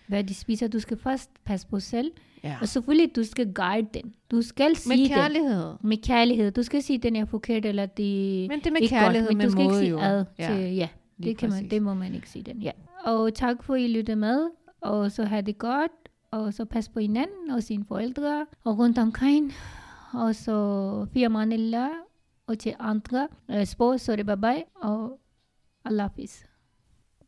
hvad 0.07 0.23
de 0.23 0.33
spiser. 0.33 0.67
Du 0.67 0.79
skal 0.79 0.97
først 0.97 1.29
passe 1.45 1.67
på 1.67 1.79
selv, 1.79 2.11
ja. 2.43 2.55
og 2.61 2.67
selvfølgelig 2.67 3.15
du 3.15 3.23
skal 3.23 3.53
guide 3.53 3.87
den. 3.93 4.13
Du 4.31 4.41
skal 4.41 4.75
sige 4.75 4.89
Med 4.97 4.97
den. 5.09 5.15
kærlighed. 5.15 5.73
Med 5.83 5.97
kærlighed. 5.97 6.51
Du 6.51 6.63
skal 6.63 6.83
sige, 6.83 6.99
den 6.99 7.15
er 7.15 7.25
forkert, 7.25 7.65
eller 7.65 7.85
det 7.85 8.49
Men 8.49 8.59
det 8.59 8.67
er 8.67 8.71
med 8.71 8.81
ikke 8.81 8.95
kærlighed, 8.95 9.27
godt, 9.27 9.37
men 9.37 9.37
med 9.37 9.45
du 9.45 9.51
skal 9.51 9.63
måde 9.63 9.85
ikke 9.85 9.97
sige 9.97 10.09
jo. 10.09 10.17
ad 10.17 10.25
Ja, 10.39 10.47
til, 10.55 10.75
ja, 10.75 10.87
det, 11.23 11.37
kan 11.37 11.49
man, 11.49 11.57
præcis. 11.57 11.69
det 11.69 11.81
må 11.81 11.93
man 11.93 12.15
ikke 12.15 12.29
sige 12.29 12.43
den, 12.43 12.61
ja. 12.61 12.71
Og 13.05 13.33
tak 13.33 13.63
for, 13.63 13.73
at 13.73 13.81
I 13.81 13.87
lyttede 13.87 14.15
med, 14.15 14.49
og 14.81 15.11
så 15.11 15.23
have 15.23 15.41
det 15.41 15.57
godt, 15.57 15.91
og 16.31 16.53
så 16.53 16.65
pas 16.65 16.89
på 16.89 16.99
hinanden 16.99 17.51
og 17.51 17.63
sine 17.63 17.85
forældre, 17.85 18.45
og 18.63 18.77
rundt 18.77 18.97
omkring, 18.97 19.53
og 20.13 20.35
så 20.35 21.07
firmanillah, 21.13 21.89
og 22.47 22.59
til 22.59 22.75
andre 22.79 23.27
øh, 23.51 23.65
spor, 23.65 23.97
så 23.97 24.15
det 24.15 24.25
bye 24.25 24.37
bye, 24.37 24.63
og 24.75 25.19
Allah 25.85 26.09
Hafiz. 26.09 26.43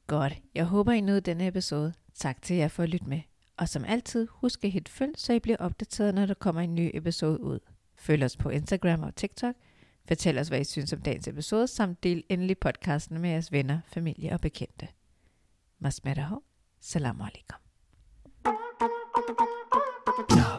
Godt. 0.08 0.34
Jeg 0.56 0.65
håber, 0.65 0.91
I 0.91 1.01
nåede 1.01 1.21
denne 1.21 1.47
episode. 1.47 1.93
Tak 2.15 2.41
til 2.41 2.56
jer 2.56 2.67
for 2.67 2.84
at 2.84 2.89
lytte 2.89 3.10
med. 3.10 3.21
Og 3.58 3.69
som 3.69 3.84
altid, 3.88 4.27
husk 4.32 4.65
at 4.65 4.71
hit 4.71 4.89
følg, 4.89 5.13
så 5.17 5.34
I 5.34 5.39
bliver 5.39 5.58
opdateret, 5.58 6.15
når 6.15 6.25
der 6.25 6.34
kommer 6.34 6.62
en 6.62 6.75
ny 6.75 6.91
episode 6.93 7.41
ud. 7.41 7.60
Følg 7.95 8.23
os 8.23 8.38
på 8.38 8.49
Instagram 8.49 9.03
og 9.03 9.15
TikTok. 9.15 9.56
Fortæl 10.07 10.37
os, 10.37 10.47
hvad 10.47 10.59
I 10.59 10.63
synes 10.63 10.93
om 10.93 11.01
dagens 11.01 11.27
episode, 11.27 11.67
samt 11.67 12.03
del 12.03 12.23
endelig 12.29 12.57
podcasten 12.57 13.19
med 13.19 13.29
jeres 13.29 13.51
venner, 13.51 13.79
familie 13.87 14.33
og 14.33 14.41
bekendte. 14.41 14.87
Masmeraho. 15.79 16.41
Salam 16.81 17.21
alaikum. 17.21 17.59
No. 20.29 20.52